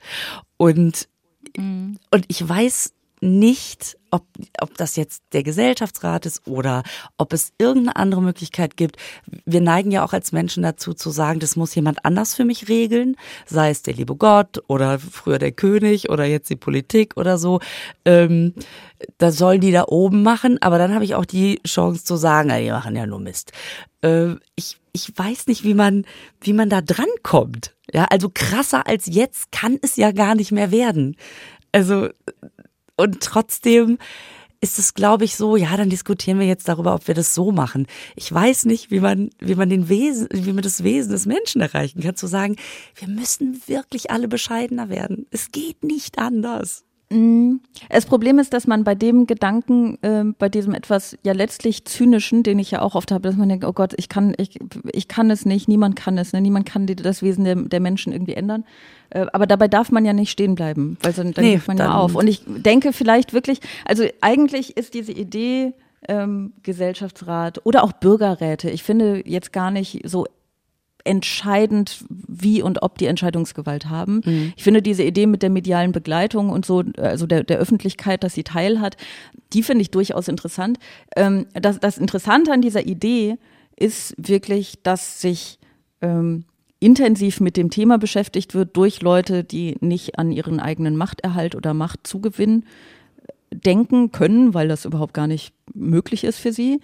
[0.58, 1.08] Und,
[1.56, 1.98] mhm.
[2.10, 4.24] und ich weiß nicht, ob,
[4.60, 6.82] ob das jetzt der Gesellschaftsrat ist oder
[7.16, 8.96] ob es irgendeine andere Möglichkeit gibt.
[9.44, 12.68] Wir neigen ja auch als Menschen dazu zu sagen, das muss jemand anders für mich
[12.68, 13.16] regeln,
[13.46, 17.60] sei es der liebe Gott oder früher der König oder jetzt die Politik oder so.
[18.04, 18.54] Ähm,
[19.18, 22.48] das sollen die da oben machen, aber dann habe ich auch die Chance zu sagen,
[22.48, 23.52] die machen ja nur Mist.
[24.02, 26.04] Äh, ich, ich weiß nicht, wie man,
[26.40, 27.74] wie man da drankommt.
[27.92, 31.16] Ja, also krasser als jetzt kann es ja gar nicht mehr werden.
[31.72, 32.08] Also
[32.98, 33.98] und trotzdem
[34.60, 37.52] ist es, glaube ich, so, ja, dann diskutieren wir jetzt darüber, ob wir das so
[37.52, 37.86] machen.
[38.16, 41.60] Ich weiß nicht, wie man, wie man den Wesen, wie man das Wesen des Menschen
[41.60, 42.56] erreichen kann, zu sagen,
[42.96, 45.26] wir müssen wirklich alle bescheidener werden.
[45.30, 46.84] Es geht nicht anders.
[47.10, 47.60] Mhm.
[47.88, 52.42] Das Problem ist, dass man bei dem Gedanken, äh, bei diesem etwas ja letztlich zynischen,
[52.42, 54.58] den ich ja auch oft habe, dass man denkt, oh Gott, ich kann, ich,
[54.92, 56.40] ich kann es nicht, niemand kann es, ne?
[56.40, 58.64] niemand kann die, das Wesen der, der Menschen irgendwie ändern.
[59.10, 61.78] Äh, aber dabei darf man ja nicht stehen bleiben, weil dann, dann nee, gibt man
[61.78, 62.14] ja auf.
[62.14, 65.72] Und ich denke vielleicht wirklich, also eigentlich ist diese Idee,
[66.06, 70.26] ähm, Gesellschaftsrat oder auch Bürgerräte, ich finde jetzt gar nicht so
[71.08, 74.20] entscheidend, wie und ob die Entscheidungsgewalt haben.
[74.24, 74.52] Mhm.
[74.56, 78.34] Ich finde diese Idee mit der medialen Begleitung und so, also der, der Öffentlichkeit, dass
[78.34, 78.96] sie teilhat,
[79.52, 80.78] die finde ich durchaus interessant.
[81.16, 83.36] Ähm, das, das Interessante an dieser Idee
[83.76, 85.58] ist wirklich, dass sich
[86.02, 86.44] ähm,
[86.80, 91.74] intensiv mit dem Thema beschäftigt wird durch Leute, die nicht an ihren eigenen Machterhalt oder
[91.74, 92.64] Machtzugewinn
[93.50, 96.80] denken können, weil das überhaupt gar nicht möglich ist für sie.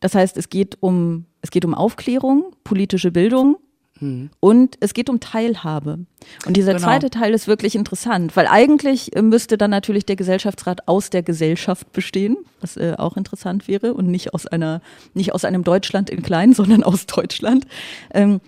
[0.00, 3.56] Das heißt, es geht um, es geht um Aufklärung, politische Bildung,
[4.00, 4.30] hm.
[4.40, 5.98] Und es geht um Teilhabe.
[6.46, 6.84] Und dieser genau.
[6.84, 11.92] zweite Teil ist wirklich interessant, weil eigentlich müsste dann natürlich der Gesellschaftsrat aus der Gesellschaft
[11.92, 14.80] bestehen, was äh, auch interessant wäre und nicht aus einer,
[15.14, 17.66] nicht aus einem Deutschland in klein, sondern aus Deutschland.
[18.12, 18.40] Ähm,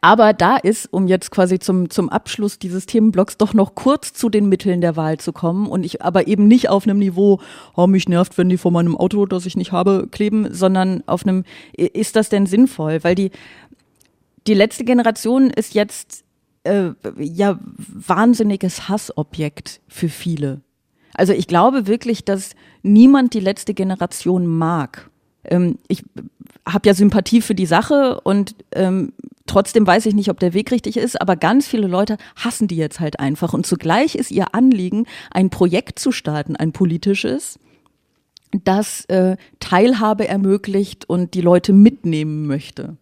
[0.00, 4.28] aber da ist, um jetzt quasi zum, zum Abschluss dieses Themenblocks doch noch kurz zu
[4.28, 7.40] den Mitteln der Wahl zu kommen und ich aber eben nicht auf einem Niveau,
[7.74, 11.24] oh, mich nervt, wenn die vor meinem Auto, das ich nicht habe, kleben, sondern auf
[11.24, 11.44] einem,
[11.74, 13.02] ist das denn sinnvoll?
[13.02, 13.30] Weil die,
[14.46, 16.24] die letzte Generation ist jetzt
[16.64, 20.60] äh, ja wahnsinniges Hassobjekt für viele.
[21.14, 22.50] Also ich glaube wirklich, dass
[22.82, 25.10] niemand die letzte Generation mag.
[25.44, 26.04] Ähm, ich
[26.68, 29.12] habe ja Sympathie für die Sache und ähm,
[29.46, 32.76] trotzdem weiß ich nicht, ob der Weg richtig ist, aber ganz viele Leute hassen die
[32.76, 33.52] jetzt halt einfach.
[33.52, 37.58] Und zugleich ist ihr Anliegen, ein Projekt zu starten, ein politisches,
[38.64, 42.96] das äh, Teilhabe ermöglicht und die Leute mitnehmen möchte.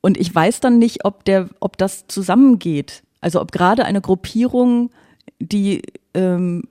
[0.00, 3.02] Und ich weiß dann nicht, ob der, ob das zusammengeht.
[3.20, 4.90] Also ob gerade eine Gruppierung,
[5.40, 5.82] die
[6.14, 6.64] ähm,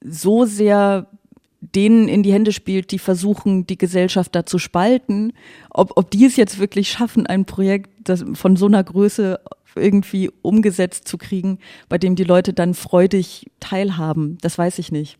[0.00, 1.06] so sehr
[1.60, 5.32] denen in die Hände spielt, die versuchen, die Gesellschaft da zu spalten,
[5.70, 9.40] ob, ob die es jetzt wirklich schaffen, ein Projekt das von so einer Größe
[9.74, 15.18] irgendwie umgesetzt zu kriegen, bei dem die Leute dann freudig teilhaben, das weiß ich nicht.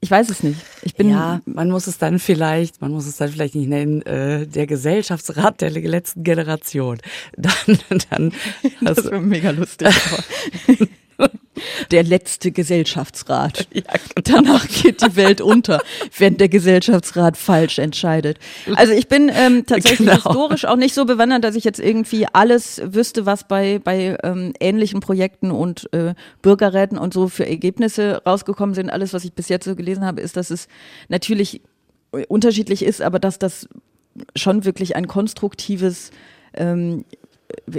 [0.00, 0.60] Ich weiß es nicht.
[0.82, 4.02] Ich bin ja, man muss es dann vielleicht, man muss es dann vielleicht nicht nennen,
[4.02, 6.98] äh, der Gesellschaftsrat der letzten Generation.
[7.38, 7.78] Dann,
[8.10, 8.32] dann
[8.82, 9.88] das wäre mega lustig.
[11.90, 13.68] der letzte Gesellschaftsrat.
[13.72, 13.82] Ja,
[14.14, 14.40] genau.
[14.42, 15.80] Danach geht die Welt unter,
[16.18, 18.38] wenn der Gesellschaftsrat falsch entscheidet.
[18.74, 20.14] Also ich bin ähm, tatsächlich genau.
[20.14, 24.52] historisch auch nicht so bewandert, dass ich jetzt irgendwie alles wüsste, was bei, bei ähm,
[24.60, 28.90] ähnlichen Projekten und äh, Bürgerräten und so für Ergebnisse rausgekommen sind.
[28.90, 30.68] Alles, was ich bis jetzt so gelesen habe, ist, dass es
[31.08, 31.62] natürlich
[32.28, 33.68] unterschiedlich ist, aber dass das
[34.36, 36.10] schon wirklich ein konstruktives
[36.54, 37.04] ähm,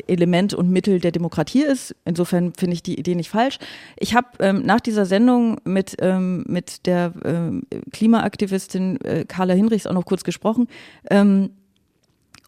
[0.08, 1.96] Element und Mittel der Demokratie ist.
[2.06, 3.60] Insofern finde ich die Idee nicht falsch.
[3.98, 9.88] Ich habe ähm, nach dieser Sendung mit, ähm, mit der ähm, Klimaaktivistin äh, Carla Hinrichs
[9.88, 10.68] auch noch kurz gesprochen
[11.10, 11.52] ähm,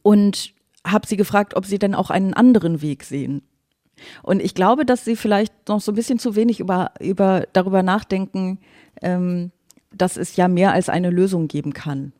[0.03, 0.53] und
[0.86, 3.41] habe sie gefragt, ob sie denn auch einen anderen Weg sehen.
[4.23, 7.84] Und ich glaube, dass sie vielleicht noch so ein bisschen zu wenig über, über, darüber
[7.84, 8.59] nachdenken,
[9.01, 9.51] ähm,
[9.93, 12.13] dass es ja mehr als eine Lösung geben kann.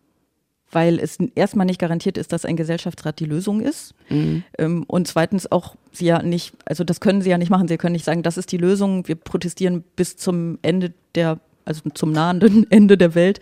[0.72, 3.94] Weil es erstmal nicht garantiert ist, dass ein Gesellschaftsrat die Lösung ist.
[4.10, 4.44] Mhm.
[4.58, 7.68] Ähm, und zweitens auch sie ja nicht, also das können sie ja nicht machen.
[7.68, 11.82] Sie können nicht sagen, das ist die Lösung, wir protestieren bis zum Ende der also
[11.94, 13.40] zum nahenden Ende der Welt,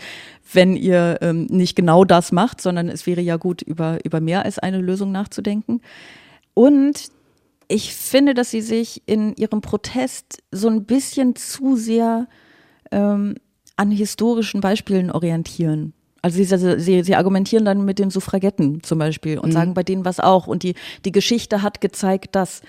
[0.51, 4.43] wenn ihr ähm, nicht genau das macht, sondern es wäre ja gut, über, über mehr
[4.45, 5.81] als eine Lösung nachzudenken.
[6.55, 7.09] Und
[7.67, 12.27] ich finde, dass sie sich in ihrem Protest so ein bisschen zu sehr
[12.91, 13.35] ähm,
[13.75, 15.93] an historischen Beispielen orientieren.
[16.25, 19.53] Also sie, sie, sie argumentieren dann mit den Suffragetten zum Beispiel und mhm.
[19.53, 20.47] sagen bei denen was auch.
[20.47, 20.73] Und die,
[21.05, 22.63] die Geschichte hat gezeigt, dass.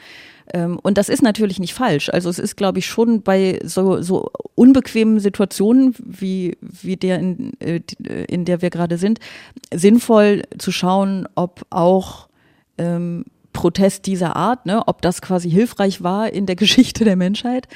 [0.53, 2.11] Ähm, und das ist natürlich nicht falsch.
[2.11, 7.59] Also es ist, glaube ich, schon bei so, so unbequemen Situationen wie, wie der, in,
[7.61, 7.81] äh,
[8.29, 9.21] in der wir gerade sind,
[9.73, 12.29] sinnvoll zu schauen, ob auch
[12.77, 17.69] ähm, Protest dieser Art, ne, ob das quasi hilfreich war in der Geschichte der Menschheit.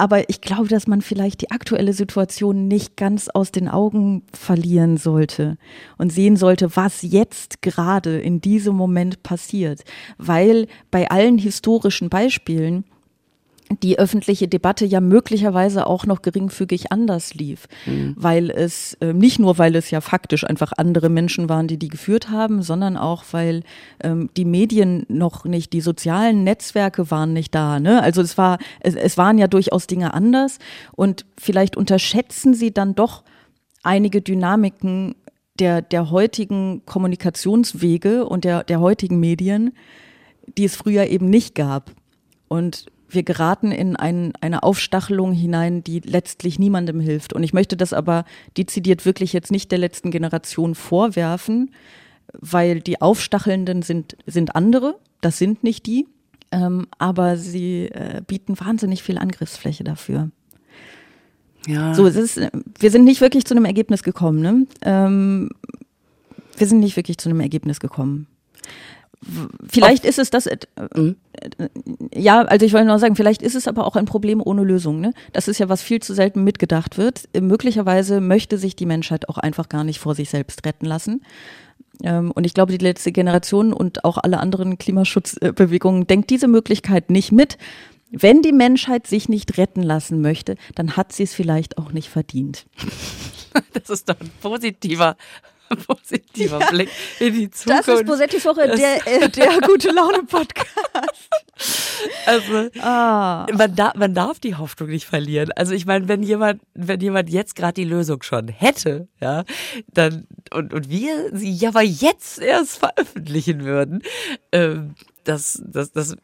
[0.00, 4.96] Aber ich glaube, dass man vielleicht die aktuelle Situation nicht ganz aus den Augen verlieren
[4.96, 5.58] sollte
[5.98, 9.82] und sehen sollte, was jetzt gerade in diesem Moment passiert.
[10.16, 12.84] Weil bei allen historischen Beispielen
[13.82, 18.14] die öffentliche Debatte ja möglicherweise auch noch geringfügig anders lief, mhm.
[18.16, 21.88] weil es äh, nicht nur, weil es ja faktisch einfach andere Menschen waren, die die
[21.88, 23.62] geführt haben, sondern auch, weil
[24.02, 27.78] ähm, die Medien noch nicht, die sozialen Netzwerke waren nicht da.
[27.80, 28.02] Ne?
[28.02, 30.58] Also es war, es, es waren ja durchaus Dinge anders
[30.96, 33.22] und vielleicht unterschätzen sie dann doch
[33.82, 35.14] einige Dynamiken
[35.58, 39.72] der, der heutigen Kommunikationswege und der, der heutigen Medien,
[40.56, 41.92] die es früher eben nicht gab.
[42.48, 47.32] Und wir geraten in ein, eine Aufstachelung hinein, die letztlich niemandem hilft.
[47.32, 48.24] Und ich möchte das aber
[48.56, 51.70] dezidiert wirklich jetzt nicht der letzten Generation vorwerfen,
[52.32, 56.06] weil die Aufstachelnden sind, sind andere, das sind nicht die,
[56.52, 60.30] ähm, aber sie äh, bieten wahnsinnig viel Angriffsfläche dafür.
[61.66, 61.94] Ja.
[61.94, 62.40] So, es ist,
[62.78, 64.40] wir sind nicht wirklich zu einem Ergebnis gekommen.
[64.40, 64.66] Ne?
[64.82, 65.50] Ähm,
[66.56, 68.26] wir sind nicht wirklich zu einem Ergebnis gekommen.
[69.68, 70.58] Vielleicht Auf, ist es das, äh,
[70.94, 71.16] mhm.
[72.14, 75.00] ja, also ich wollte nur sagen, vielleicht ist es aber auch ein Problem ohne Lösung.
[75.00, 75.12] Ne?
[75.32, 77.28] Das ist ja, was viel zu selten mitgedacht wird.
[77.38, 81.22] Möglicherweise möchte sich die Menschheit auch einfach gar nicht vor sich selbst retten lassen.
[82.02, 87.10] Ähm, und ich glaube, die letzte Generation und auch alle anderen Klimaschutzbewegungen denkt diese Möglichkeit
[87.10, 87.58] nicht mit.
[88.10, 92.08] Wenn die Menschheit sich nicht retten lassen möchte, dann hat sie es vielleicht auch nicht
[92.08, 92.66] verdient.
[93.72, 95.16] Das ist doch ein positiver
[95.86, 96.88] positiver ja, Blick
[97.20, 97.88] in die Zukunft.
[97.88, 101.28] Das ist Bosettis Woche, der, äh, der gute Laune Podcast.
[102.26, 103.46] Also ah.
[103.52, 105.50] man, da, man darf die Hoffnung nicht verlieren.
[105.52, 109.44] Also ich meine, wenn jemand, wenn jemand jetzt gerade die Lösung schon hätte, ja,
[109.88, 114.02] dann und, und wir sie ja aber jetzt erst veröffentlichen würden,
[114.52, 114.94] ähm,
[115.24, 116.16] das, das, das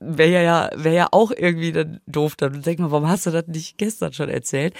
[0.00, 2.34] wäre ja, wäre ja auch irgendwie dann doof.
[2.36, 4.74] Dann denk mal, warum hast du das nicht gestern schon erzählt?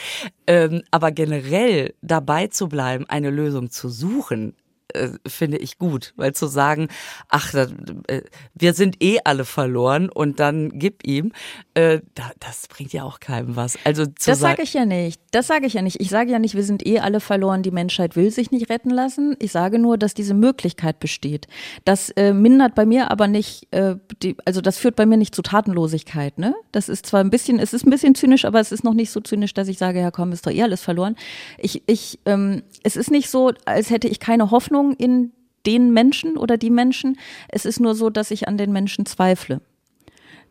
[0.46, 4.54] Ähm, aber generell dabei zu bleiben, eine Lösung zu suchen,
[4.94, 6.88] äh, finde ich gut, weil zu sagen,
[7.28, 7.72] ach, das,
[8.06, 8.22] äh,
[8.54, 11.32] wir sind eh alle verloren und dann gib ihm,
[11.74, 13.78] äh, da, das bringt ja auch keinem was.
[13.84, 15.20] Also das sage ich ja nicht.
[15.30, 16.00] Das sage ich ja nicht.
[16.00, 17.62] Ich sage ja nicht, wir sind eh alle verloren.
[17.62, 19.36] Die Menschheit will sich nicht retten lassen.
[19.38, 21.46] Ich sage nur, dass diese Möglichkeit besteht.
[21.84, 25.34] Das äh, mindert bei mir aber nicht, äh, die, also das führt bei mir nicht
[25.34, 26.38] zu Tatenlosigkeit.
[26.38, 26.54] Ne?
[26.72, 29.10] Das ist zwar ein bisschen, es ist ein bisschen zynisch, aber es ist noch nicht
[29.10, 31.16] so zynisch, dass ich sage, ja komm, ist doch eh alles verloren.
[31.58, 35.32] Ich, ich, ähm, es ist nicht so, als hätte ich keine Hoffnung Hoffnung in
[35.66, 37.18] den Menschen oder die Menschen.
[37.48, 39.60] Es ist nur so, dass ich an den Menschen zweifle.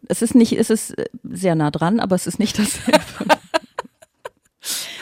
[0.08, 3.02] Es ist nicht, es ist äh, sehr nah dran, aber es ist nicht dasselbe.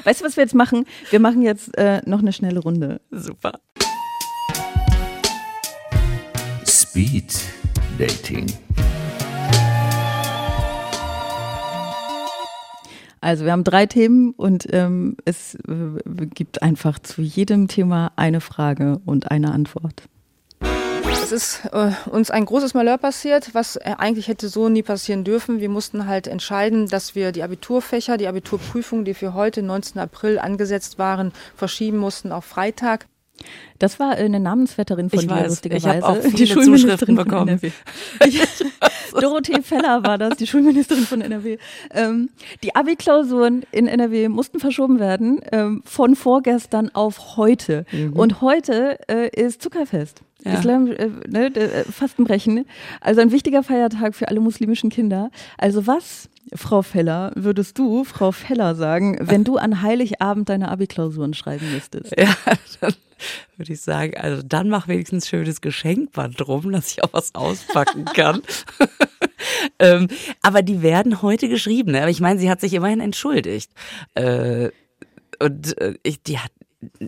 [0.05, 0.85] weißt du, was wir jetzt machen?
[1.09, 3.01] Wir machen jetzt äh, noch eine schnelle Runde.
[3.11, 3.59] Super.
[6.65, 7.35] Speed
[7.99, 8.47] Dating.
[13.21, 18.41] Also wir haben drei Themen und ähm, es äh, gibt einfach zu jedem Thema eine
[18.41, 20.03] Frage und eine Antwort.
[21.23, 25.23] Es ist äh, uns ein großes Malheur passiert, was äh, eigentlich hätte so nie passieren
[25.23, 25.59] dürfen.
[25.59, 29.99] Wir mussten halt entscheiden, dass wir die Abiturfächer, die Abiturprüfungen, die für heute, 19.
[29.99, 33.07] April, angesetzt waren, verschieben mussten auf Freitag.
[33.79, 35.89] Das war eine Namensvetterin von ich dir, weiß, lustigerweise.
[35.89, 37.61] Ich habe auch viele die Schulministerin bekommen.
[39.19, 41.57] Dorothee Feller war das, die Schulministerin von NRW.
[41.93, 42.29] Ähm,
[42.63, 47.85] die Abi-Klausuren in NRW mussten verschoben werden ähm, von vorgestern auf heute.
[47.91, 48.13] Mhm.
[48.13, 50.21] Und heute äh, ist Zuckerfest.
[50.43, 50.53] Ja.
[50.53, 52.65] Islam, äh, ne, äh, Fastenbrechen.
[53.01, 55.31] Also ein wichtiger Feiertag für alle muslimischen Kinder.
[55.57, 61.33] Also was, Frau Feller, würdest du, Frau Feller, sagen, wenn du an Heiligabend deine Abi-Klausuren
[61.33, 62.13] schreiben müsstest?
[62.17, 62.35] Ja,
[62.81, 62.93] dann
[63.57, 68.05] würde ich sagen, also dann mach wenigstens schönes Geschenkband drum, dass ich auch was auspacken
[68.05, 68.41] kann.
[69.79, 70.07] ähm,
[70.41, 71.91] aber die werden heute geschrieben.
[71.91, 72.01] Ne?
[72.01, 73.71] Aber ich meine, sie hat sich immerhin entschuldigt.
[74.13, 74.69] Äh,
[75.39, 76.51] und äh, ich, die hat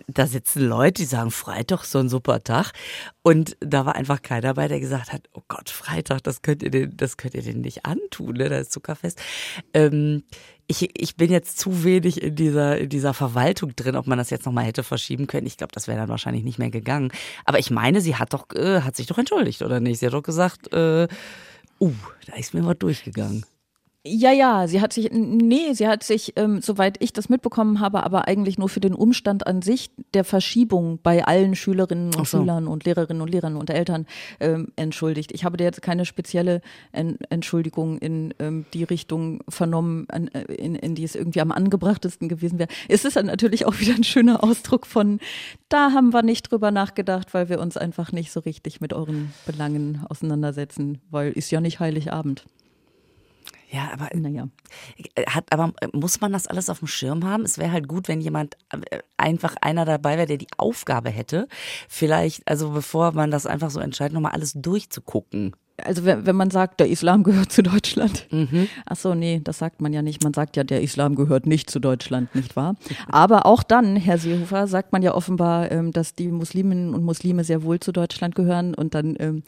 [0.06, 2.72] da sitzen Leute, die sagen, Freitag so ein super Tag.
[3.22, 6.70] Und da war einfach keiner dabei, der gesagt hat, oh Gott, Freitag, das könnt ihr
[6.70, 8.48] den, das könnt ihr denen nicht antun, ne?
[8.48, 9.20] Da ist Zuckerfest.
[9.74, 10.22] Ähm,
[10.66, 14.30] ich, ich bin jetzt zu wenig in dieser, in dieser Verwaltung drin, ob man das
[14.30, 15.46] jetzt nochmal hätte verschieben können.
[15.46, 17.10] Ich glaube, das wäre dann wahrscheinlich nicht mehr gegangen.
[17.44, 19.98] Aber ich meine, sie hat doch, äh, hat sich doch entschuldigt, oder nicht?
[19.98, 21.08] Sie hat doch gesagt, äh,
[21.80, 21.92] uh,
[22.26, 23.44] da ist mir was durchgegangen.
[24.02, 28.02] Ja, ja, sie hat sich, nee, sie hat sich, ähm, soweit ich das mitbekommen habe,
[28.02, 32.38] aber eigentlich nur für den Umstand an sich der Verschiebung bei allen Schülerinnen und so.
[32.38, 34.06] Schülern und Lehrerinnen und Lehrern und Eltern
[34.40, 35.32] ähm, entschuldigt.
[35.32, 40.44] Ich habe da jetzt keine spezielle en Entschuldigung in ähm, die Richtung vernommen, an, äh,
[40.44, 42.70] in, in die es irgendwie am angebrachtesten gewesen wäre.
[42.88, 45.20] Es ist dann natürlich auch wieder ein schöner Ausdruck von,
[45.68, 49.34] da haben wir nicht drüber nachgedacht, weil wir uns einfach nicht so richtig mit euren
[49.44, 52.46] Belangen auseinandersetzen, weil ist ja nicht Heiligabend.
[53.72, 54.48] Ja, aber naja.
[55.14, 57.44] Äh, hat, aber äh, muss man das alles auf dem Schirm haben?
[57.44, 58.56] Es wäre halt gut, wenn jemand
[58.90, 61.46] äh, einfach einer dabei wäre, der die Aufgabe hätte,
[61.88, 65.54] vielleicht, also bevor man das einfach so entscheidet, nochmal alles durchzugucken
[65.84, 68.26] also wenn, wenn man sagt, der Islam gehört zu Deutschland.
[68.30, 68.68] Mhm.
[68.86, 70.22] Ach so, nee, das sagt man ja nicht.
[70.22, 72.76] Man sagt ja, der Islam gehört nicht zu Deutschland, nicht wahr?
[73.08, 77.44] Aber auch dann, Herr Seehofer, sagt man ja offenbar, ähm, dass die Musliminnen und Muslime
[77.44, 78.74] sehr wohl zu Deutschland gehören.
[78.74, 79.42] Und dann, ähm,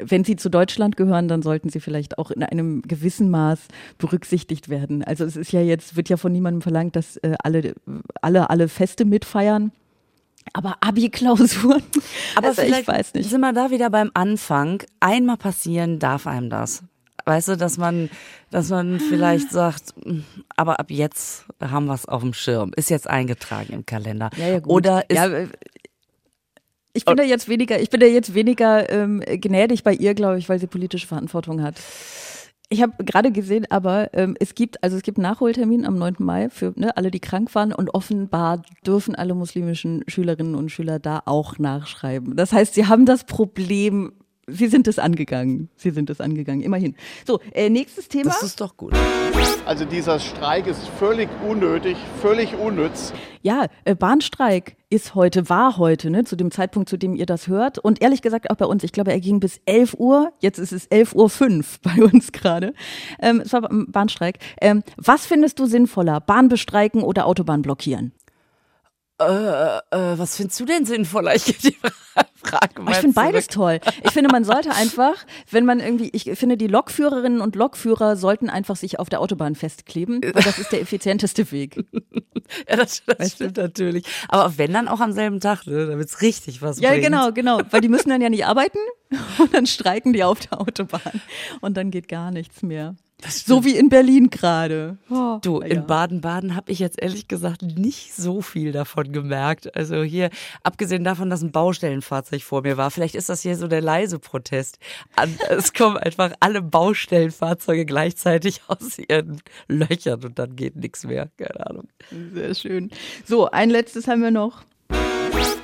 [0.00, 3.60] wenn sie zu Deutschland gehören, dann sollten sie vielleicht auch in einem gewissen Maß
[3.98, 5.02] berücksichtigt werden.
[5.02, 7.74] Also es ist ja jetzt, wird ja von niemandem verlangt, dass äh, alle,
[8.20, 9.72] alle, alle Feste mitfeiern.
[10.52, 11.82] Aber Abi-Klausuren.
[12.36, 13.30] Aber also vielleicht ich weiß nicht.
[13.30, 14.82] sind wir da wieder beim Anfang.
[15.00, 16.82] Einmal passieren darf einem das.
[17.24, 18.08] Weißt du, dass man,
[18.50, 19.92] dass man vielleicht sagt,
[20.56, 22.72] aber ab jetzt haben wir es auf dem Schirm.
[22.74, 24.30] Ist jetzt eingetragen im Kalender.
[24.36, 24.72] Ja, ja, gut.
[24.72, 25.48] Oder ist, ja, äh,
[26.94, 30.38] ich bin da jetzt weniger, ich bin da jetzt weniger ähm, gnädig bei ihr, glaube
[30.38, 31.76] ich, weil sie politische Verantwortung hat.
[32.70, 36.16] Ich habe gerade gesehen, aber ähm, es gibt, also es gibt Nachholtermin am 9.
[36.18, 40.98] Mai für ne, alle, die krank waren und offenbar dürfen alle muslimischen Schülerinnen und Schüler
[40.98, 42.36] da auch nachschreiben.
[42.36, 44.12] Das heißt, sie haben das Problem
[44.50, 45.68] Sie sind es angegangen.
[45.76, 46.96] Sie sind es angegangen, immerhin.
[47.26, 48.30] So, äh, nächstes Thema.
[48.30, 48.94] Das ist doch gut.
[49.66, 53.12] Also dieser Streik ist völlig unnötig, völlig unnütz.
[53.42, 57.46] Ja, äh, Bahnstreik ist heute, war heute, ne, zu dem Zeitpunkt, zu dem ihr das
[57.46, 57.78] hört.
[57.78, 58.82] Und ehrlich gesagt auch bei uns.
[58.84, 60.32] Ich glaube, er ging bis 11 Uhr.
[60.40, 62.72] Jetzt ist es 11.05 Uhr bei uns gerade.
[63.20, 64.38] Ähm, es war Bahnstreik.
[64.62, 66.20] Ähm, was findest du sinnvoller?
[66.20, 68.12] Bahn bestreiken oder Autobahn blockieren?
[69.20, 71.34] Äh, äh, was findest du denn sinnvoller?
[71.34, 71.76] Ich die
[72.36, 73.80] Frage mal Ich finde beides toll.
[74.04, 78.48] Ich finde, man sollte einfach, wenn man irgendwie, ich finde, die Lokführerinnen und Lokführer sollten
[78.48, 81.84] einfach sich auf der Autobahn festkleben, weil das ist der effizienteste Weg.
[82.68, 84.04] ja, das, das stimmt natürlich.
[84.28, 87.02] Aber wenn dann auch am selben Tag, ne, damit es richtig was ja, bringt.
[87.02, 87.60] Ja, genau, genau.
[87.70, 88.78] Weil die müssen dann ja nicht arbeiten
[89.38, 91.20] und dann streiken die auf der Autobahn
[91.60, 92.94] und dann geht gar nichts mehr.
[93.26, 94.96] So wie in Berlin gerade.
[95.10, 95.66] Oh, du, ja.
[95.66, 99.74] in Baden-Baden habe ich jetzt ehrlich gesagt nicht so viel davon gemerkt.
[99.74, 100.30] Also hier,
[100.62, 104.18] abgesehen davon, dass ein Baustellenfahrzeug vor mir war, vielleicht ist das hier so der leise
[104.18, 104.78] Protest.
[105.48, 111.28] Es kommen einfach alle Baustellenfahrzeuge gleichzeitig aus ihren Löchern und dann geht nichts mehr.
[111.36, 111.88] Keine Ahnung.
[112.34, 112.90] Sehr schön.
[113.24, 114.62] So, ein letztes haben wir noch.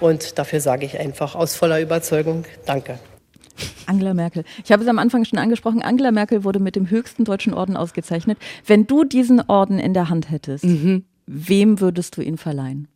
[0.00, 2.98] Und dafür sage ich einfach aus voller Überzeugung Danke.
[3.86, 4.44] Angela Merkel.
[4.64, 5.82] Ich habe es am Anfang schon angesprochen.
[5.82, 8.38] Angela Merkel wurde mit dem höchsten deutschen Orden ausgezeichnet.
[8.66, 11.04] Wenn du diesen Orden in der Hand hättest, mhm.
[11.26, 12.88] wem würdest du ihn verleihen?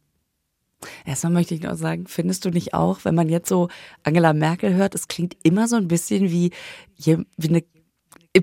[1.04, 3.68] Erstmal möchte ich noch sagen, findest du nicht auch, wenn man jetzt so
[4.04, 6.52] Angela Merkel hört, es klingt immer so ein bisschen wie,
[6.96, 7.64] wie eine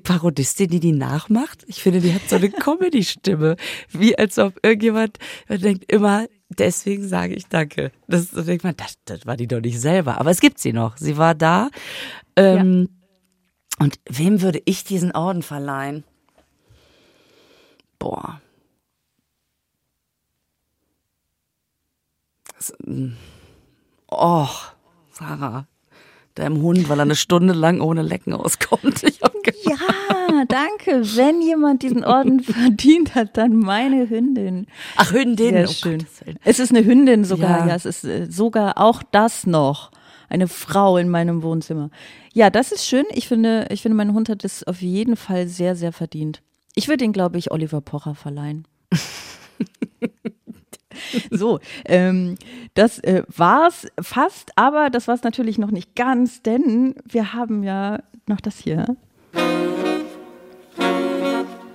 [0.03, 1.63] Parodistin, die die nachmacht.
[1.67, 3.55] Ich finde, die hat so eine Comedy-Stimme.
[3.89, 7.91] Wie als ob irgendjemand denkt immer, deswegen sage ich danke.
[8.07, 8.47] Das, das
[9.05, 10.19] das, war die doch nicht selber.
[10.19, 10.97] Aber es gibt sie noch.
[10.97, 11.69] Sie war da.
[12.35, 12.89] Ähm,
[13.79, 13.85] ja.
[13.85, 16.03] Und wem würde ich diesen Orden verleihen?
[17.99, 18.41] Boah.
[22.57, 22.73] Das,
[24.07, 24.49] oh,
[25.11, 25.67] Sarah
[26.35, 29.01] deinem Hund, weil er eine Stunde lang ohne Lecken auskommt.
[29.63, 31.01] ja, danke.
[31.15, 34.67] Wenn jemand diesen Orden verdient hat, dann meine Hündin.
[34.97, 35.55] Ach, Hündin.
[35.55, 36.05] Sehr oh schön.
[36.43, 37.67] Es ist eine Hündin sogar, ja.
[37.67, 37.75] ja.
[37.75, 39.91] Es ist äh, sogar auch das noch.
[40.27, 41.89] Eine Frau in meinem Wohnzimmer.
[42.33, 43.05] Ja, das ist schön.
[43.11, 46.41] Ich finde, ich finde, mein Hund hat es auf jeden Fall sehr, sehr verdient.
[46.73, 48.67] Ich würde ihn, glaube ich, Oliver Pocher verleihen.
[51.31, 52.35] So, ähm,
[52.73, 57.99] das äh, war's fast, aber das war's natürlich noch nicht ganz, denn wir haben ja
[58.27, 58.85] noch das hier.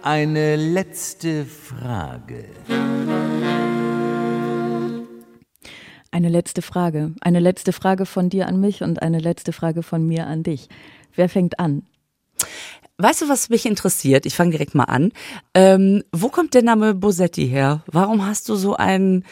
[0.03, 2.45] Eine letzte Frage.
[6.11, 7.15] Eine letzte Frage.
[7.21, 10.69] Eine letzte Frage von dir an mich und eine letzte Frage von mir an dich.
[11.15, 11.83] Wer fängt an?
[13.03, 14.27] Weißt du, was mich interessiert?
[14.27, 15.13] Ich fange direkt mal an.
[15.55, 17.83] Ähm, wo kommt der Name Bosetti her?
[17.87, 19.25] Warum hast du so einen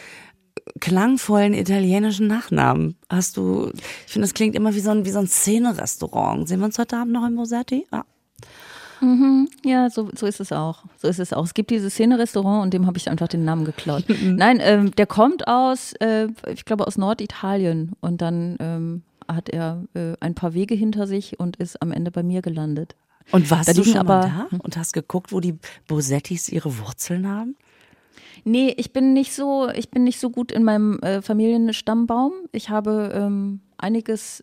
[0.79, 2.95] klangvollen italienischen Nachnamen?
[3.09, 3.71] Hast du,
[4.07, 6.47] ich finde, das klingt immer wie so ein, wie so ein Szene-Restaurant.
[6.47, 7.85] Sehen wir uns heute Abend noch in Bosetti?
[7.91, 8.05] Ja.
[9.01, 9.47] Mhm.
[9.63, 10.83] Ja, so, so ist es auch.
[10.97, 11.45] So ist es auch.
[11.45, 14.03] Es gibt dieses Szene-Restaurant und dem habe ich einfach den Namen geklaut.
[14.23, 19.83] Nein, ähm, der kommt aus, äh, ich glaube, aus Norditalien und dann ähm, hat er
[19.93, 22.95] äh, ein paar Wege hinter sich und ist am Ende bei mir gelandet.
[23.31, 25.55] Und warst Da du schon aber- da und hast geguckt, wo die
[25.87, 27.55] Bosettis ihre Wurzeln haben?
[28.45, 32.31] Nee, ich bin nicht so, ich bin nicht so gut in meinem äh, Familienstammbaum.
[32.53, 34.41] Ich habe ähm, einiges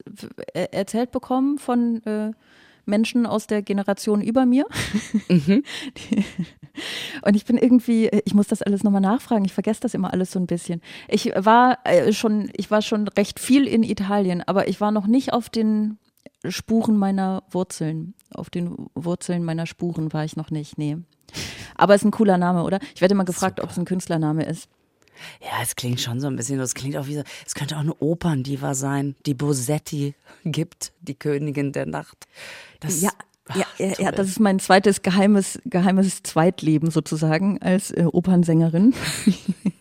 [0.53, 2.33] er- erzählt bekommen von äh,
[2.85, 4.65] Menschen aus der Generation über mir.
[5.31, 5.65] Die,
[7.23, 9.45] und ich bin irgendwie, ich muss das alles nochmal nachfragen.
[9.45, 10.81] Ich vergesse das immer alles so ein bisschen.
[11.09, 15.07] Ich war äh, schon, ich war schon recht viel in Italien, aber ich war noch
[15.07, 15.99] nicht auf den
[16.49, 18.15] Spuren meiner Wurzeln.
[18.33, 20.97] Auf den Wurzeln meiner Spuren war ich noch nicht, nee.
[21.75, 22.81] Aber es ist ein cooler Name, oder?
[22.95, 24.69] Ich werde immer gefragt, ob es ein Künstlername ist.
[25.41, 27.81] Ja, es klingt schon so ein bisschen, es klingt auch wie so, es könnte auch
[27.81, 30.15] eine Operndiva sein, die Bosetti
[30.45, 32.27] gibt, die Königin der Nacht.
[32.81, 33.11] Das, Ja,
[33.55, 38.95] ja, ja, ja, das ist mein zweites geheimes, geheimes Zweitleben sozusagen als äh, Opernsängerin.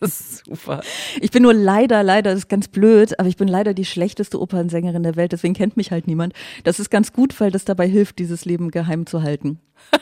[0.00, 0.82] super.
[1.20, 4.40] Ich bin nur leider, leider, das ist ganz blöd, aber ich bin leider die schlechteste
[4.40, 6.32] Opernsängerin der Welt, deswegen kennt mich halt niemand.
[6.64, 9.58] Das ist ganz gut, weil das dabei hilft, dieses Leben geheim zu halten.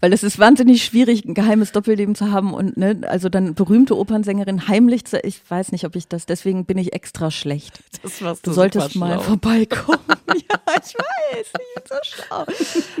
[0.00, 3.96] Weil es ist wahnsinnig schwierig, ein geheimes Doppelleben zu haben und ne, also dann berühmte
[3.96, 5.18] Opernsängerin heimlich zu.
[5.24, 6.26] Ich weiß nicht, ob ich das.
[6.26, 7.82] Deswegen bin ich extra schlecht.
[8.02, 9.22] Das Du du solltest mal schlau.
[9.22, 10.00] vorbeikommen.
[10.34, 12.44] ja, ich weiß, ich bin so schlau.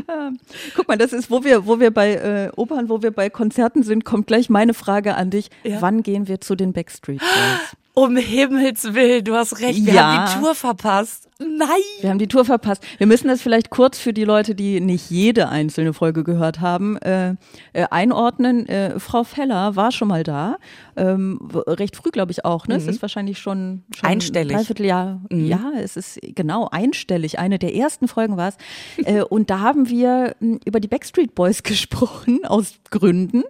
[0.08, 0.38] Ähm,
[0.76, 3.82] guck mal, das ist, wo wir, wo wir bei äh, Opern, wo wir bei Konzerten
[3.82, 5.50] sind, kommt gleich meine Frage an dich.
[5.62, 5.80] Ja.
[5.80, 7.76] Wann gehen wir zu den Backstreet Boys?
[7.94, 10.02] Um Himmels Willen, du hast recht, wir Ja.
[10.02, 11.28] haben die Tour verpasst.
[11.40, 11.68] Nein!
[12.00, 12.84] Wir haben die Tour verpasst.
[12.98, 16.96] Wir müssen das vielleicht kurz für die Leute, die nicht jede einzelne Folge gehört haben,
[16.98, 17.34] äh,
[17.72, 18.68] äh, einordnen.
[18.68, 20.58] Äh, Frau Feller war schon mal da,
[20.96, 22.68] ähm, recht früh, glaube ich auch.
[22.68, 22.76] Ne?
[22.76, 24.52] Es ist wahrscheinlich schon, schon Einstellig.
[24.52, 25.22] Ein Dreivierteljahr.
[25.32, 27.40] Ja, es ist genau einstellig.
[27.40, 28.56] Eine der ersten Folgen war es.
[29.04, 33.42] äh, und da haben wir mh, über die Backstreet Boys gesprochen, aus Gründen.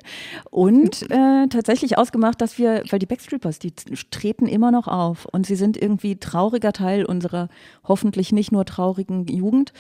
[0.50, 3.72] Und äh, tatsächlich ausgemacht, dass wir, weil die Backstreet Boys, die
[4.10, 7.50] treten immer noch auf und sie sind irgendwie trauriger Teil unserer
[7.84, 9.72] hoffentlich nicht nur traurigen Jugend.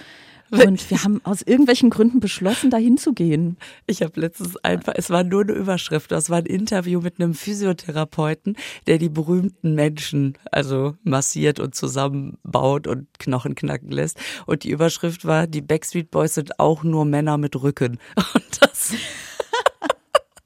[0.50, 3.56] Und wir haben aus irgendwelchen Gründen beschlossen, da hinzugehen.
[3.86, 7.34] Ich habe letztens einfach, es war nur eine Überschrift, das war ein Interview mit einem
[7.34, 14.18] Physiotherapeuten, der die berühmten Menschen also massiert und zusammenbaut und Knochen knacken lässt.
[14.46, 17.98] Und die Überschrift war, die Backstreet Boys sind auch nur Männer mit Rücken.
[18.34, 18.94] Und das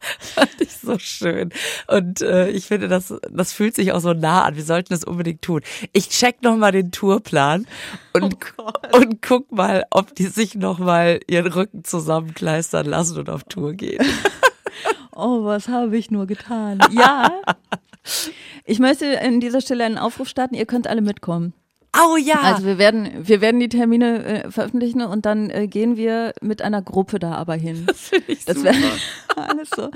[0.18, 1.50] fand ich so schön.
[1.86, 4.56] Und äh, ich finde, das, das fühlt sich auch so nah an.
[4.56, 5.62] Wir sollten das unbedingt tun.
[5.92, 7.66] Ich check noch mal den Tourplan
[8.12, 8.36] und,
[8.92, 13.74] und guck mal, ob die sich noch mal ihren Rücken zusammenkleistern lassen und auf Tour
[13.74, 14.04] gehen.
[15.20, 16.78] Oh, was habe ich nur getan?
[16.92, 17.40] Ja.
[18.64, 20.54] Ich möchte an dieser Stelle einen Aufruf starten.
[20.54, 21.52] Ihr könnt alle mitkommen.
[21.92, 22.40] Au ja!
[22.42, 26.62] Also wir werden, wir werden die Termine äh, veröffentlichen und dann äh, gehen wir mit
[26.62, 27.84] einer Gruppe da aber hin.
[27.86, 28.72] das finde ich Das super.
[29.36, 29.90] alles so.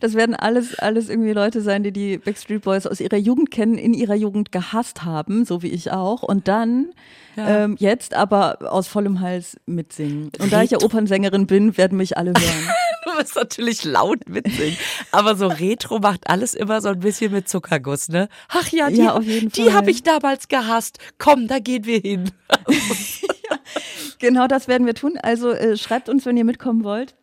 [0.00, 3.76] Das werden alles, alles irgendwie Leute sein, die die Backstreet Boys aus ihrer Jugend kennen,
[3.76, 6.22] in ihrer Jugend gehasst haben, so wie ich auch.
[6.22, 6.90] Und dann
[7.36, 7.64] Ja.
[7.64, 10.30] ähm, jetzt aber aus vollem Hals mitsingen.
[10.38, 12.70] Und da ich ja Retro- Opernsängerin bin, werden mich alle hören.
[13.14, 14.76] Du musst natürlich laut mitsingen.
[15.12, 18.28] Aber so Retro macht alles immer so ein bisschen mit Zuckerguss, ne?
[18.48, 20.98] Ach ja, die, Ja, die habe ich damals gehasst.
[21.18, 22.30] Komm, da gehen wir hin.
[24.18, 25.18] genau das werden wir tun.
[25.22, 27.14] Also äh, schreibt uns, wenn ihr mitkommen wollt.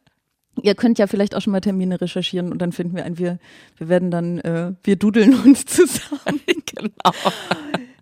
[0.61, 3.39] Ihr könnt ja vielleicht auch schon mal Termine recherchieren und dann finden wir ein, wir,
[3.77, 6.41] wir werden dann, äh, wir dudeln uns zusammen.
[6.45, 7.13] genau.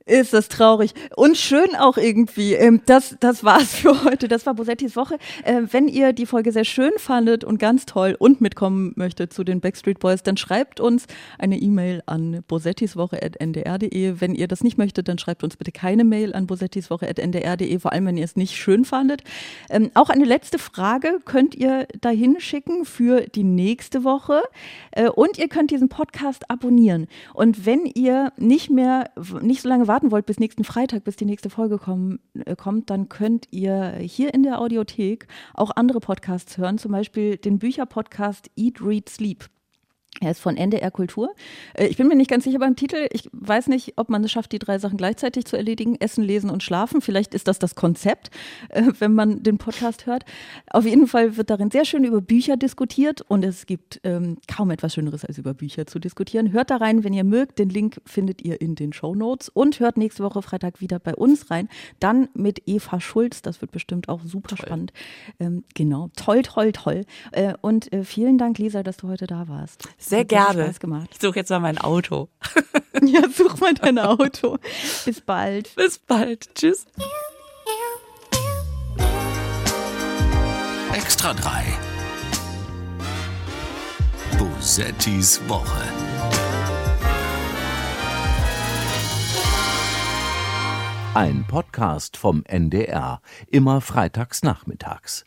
[0.10, 0.96] Ist das traurig.
[1.16, 2.54] Und schön auch irgendwie.
[2.54, 4.28] Ähm, das, das war's für heute.
[4.28, 5.20] Das war Bosettis Woche.
[5.44, 9.44] Äh, wenn ihr die Folge sehr schön fandet und ganz toll und mitkommen möchtet zu
[9.44, 11.06] den Backstreet Boys, dann schreibt uns
[11.38, 14.16] eine E-Mail an bosettiswoche.ndr.de.
[14.20, 18.08] Wenn ihr das nicht möchtet, dann schreibt uns bitte keine Mail an bosettiswoche.ndr.de, vor allem
[18.08, 19.22] wenn ihr es nicht schön fandet.
[19.70, 24.42] Ähm, auch eine letzte Frage könnt ihr dahin schicken für die nächste Woche.
[24.90, 27.08] Äh, und ihr könnt diesen Podcast abonnieren.
[27.36, 31.26] Und wenn ihr nicht mehr, nicht so lange warten wollt bis nächsten Freitag, bis die
[31.26, 36.58] nächste Folge kommen, äh, kommt, dann könnt ihr hier in der Audiothek auch andere Podcasts
[36.58, 39.50] hören, zum Beispiel den Bücherpodcast Eat, Read, Sleep.
[40.22, 41.34] Er ist von NDR Kultur.
[41.74, 43.08] Äh, ich bin mir nicht ganz sicher beim Titel.
[43.12, 45.96] Ich weiß nicht, ob man es schafft, die drei Sachen gleichzeitig zu erledigen.
[46.00, 47.02] Essen, lesen und schlafen.
[47.02, 48.30] Vielleicht ist das das Konzept,
[48.70, 50.26] äh, wenn man den Podcast hört.
[50.72, 54.72] Auf jeden Fall wird darin sehr schön über Bücher diskutiert und es gibt ähm, kaum
[54.72, 56.52] etwas Schöneres, als über Bücher zu diskutieren.
[56.52, 57.60] Hört da rein, wenn ihr mögt.
[57.60, 61.16] Den Link findet ihr in den Show Notes und hört nächste Woche Freitag wieder bei
[61.16, 61.70] uns rein.
[62.00, 63.42] Dann mit Eva Schulz.
[63.42, 64.66] Das wird bestimmt auch super toll.
[64.66, 64.94] spannend.
[65.40, 66.10] Ähm, genau.
[66.18, 67.06] Toll, toll, toll.
[67.32, 69.88] Äh, und äh, vielen Dank, Lisa, dass du heute da warst.
[70.00, 70.64] Sehr gerne.
[70.64, 71.10] Spaß gemacht.
[71.12, 72.30] Ich suche jetzt mal mein Auto.
[73.04, 74.58] ja, such mal dein Auto.
[75.06, 75.76] Bis bald.
[75.76, 76.56] Bis bald.
[76.56, 76.88] Tschüss.
[80.94, 81.64] Extra 3.
[84.38, 85.84] Bosettis Woche.
[91.14, 95.26] Ein Podcast vom NDR, immer freitags nachmittags.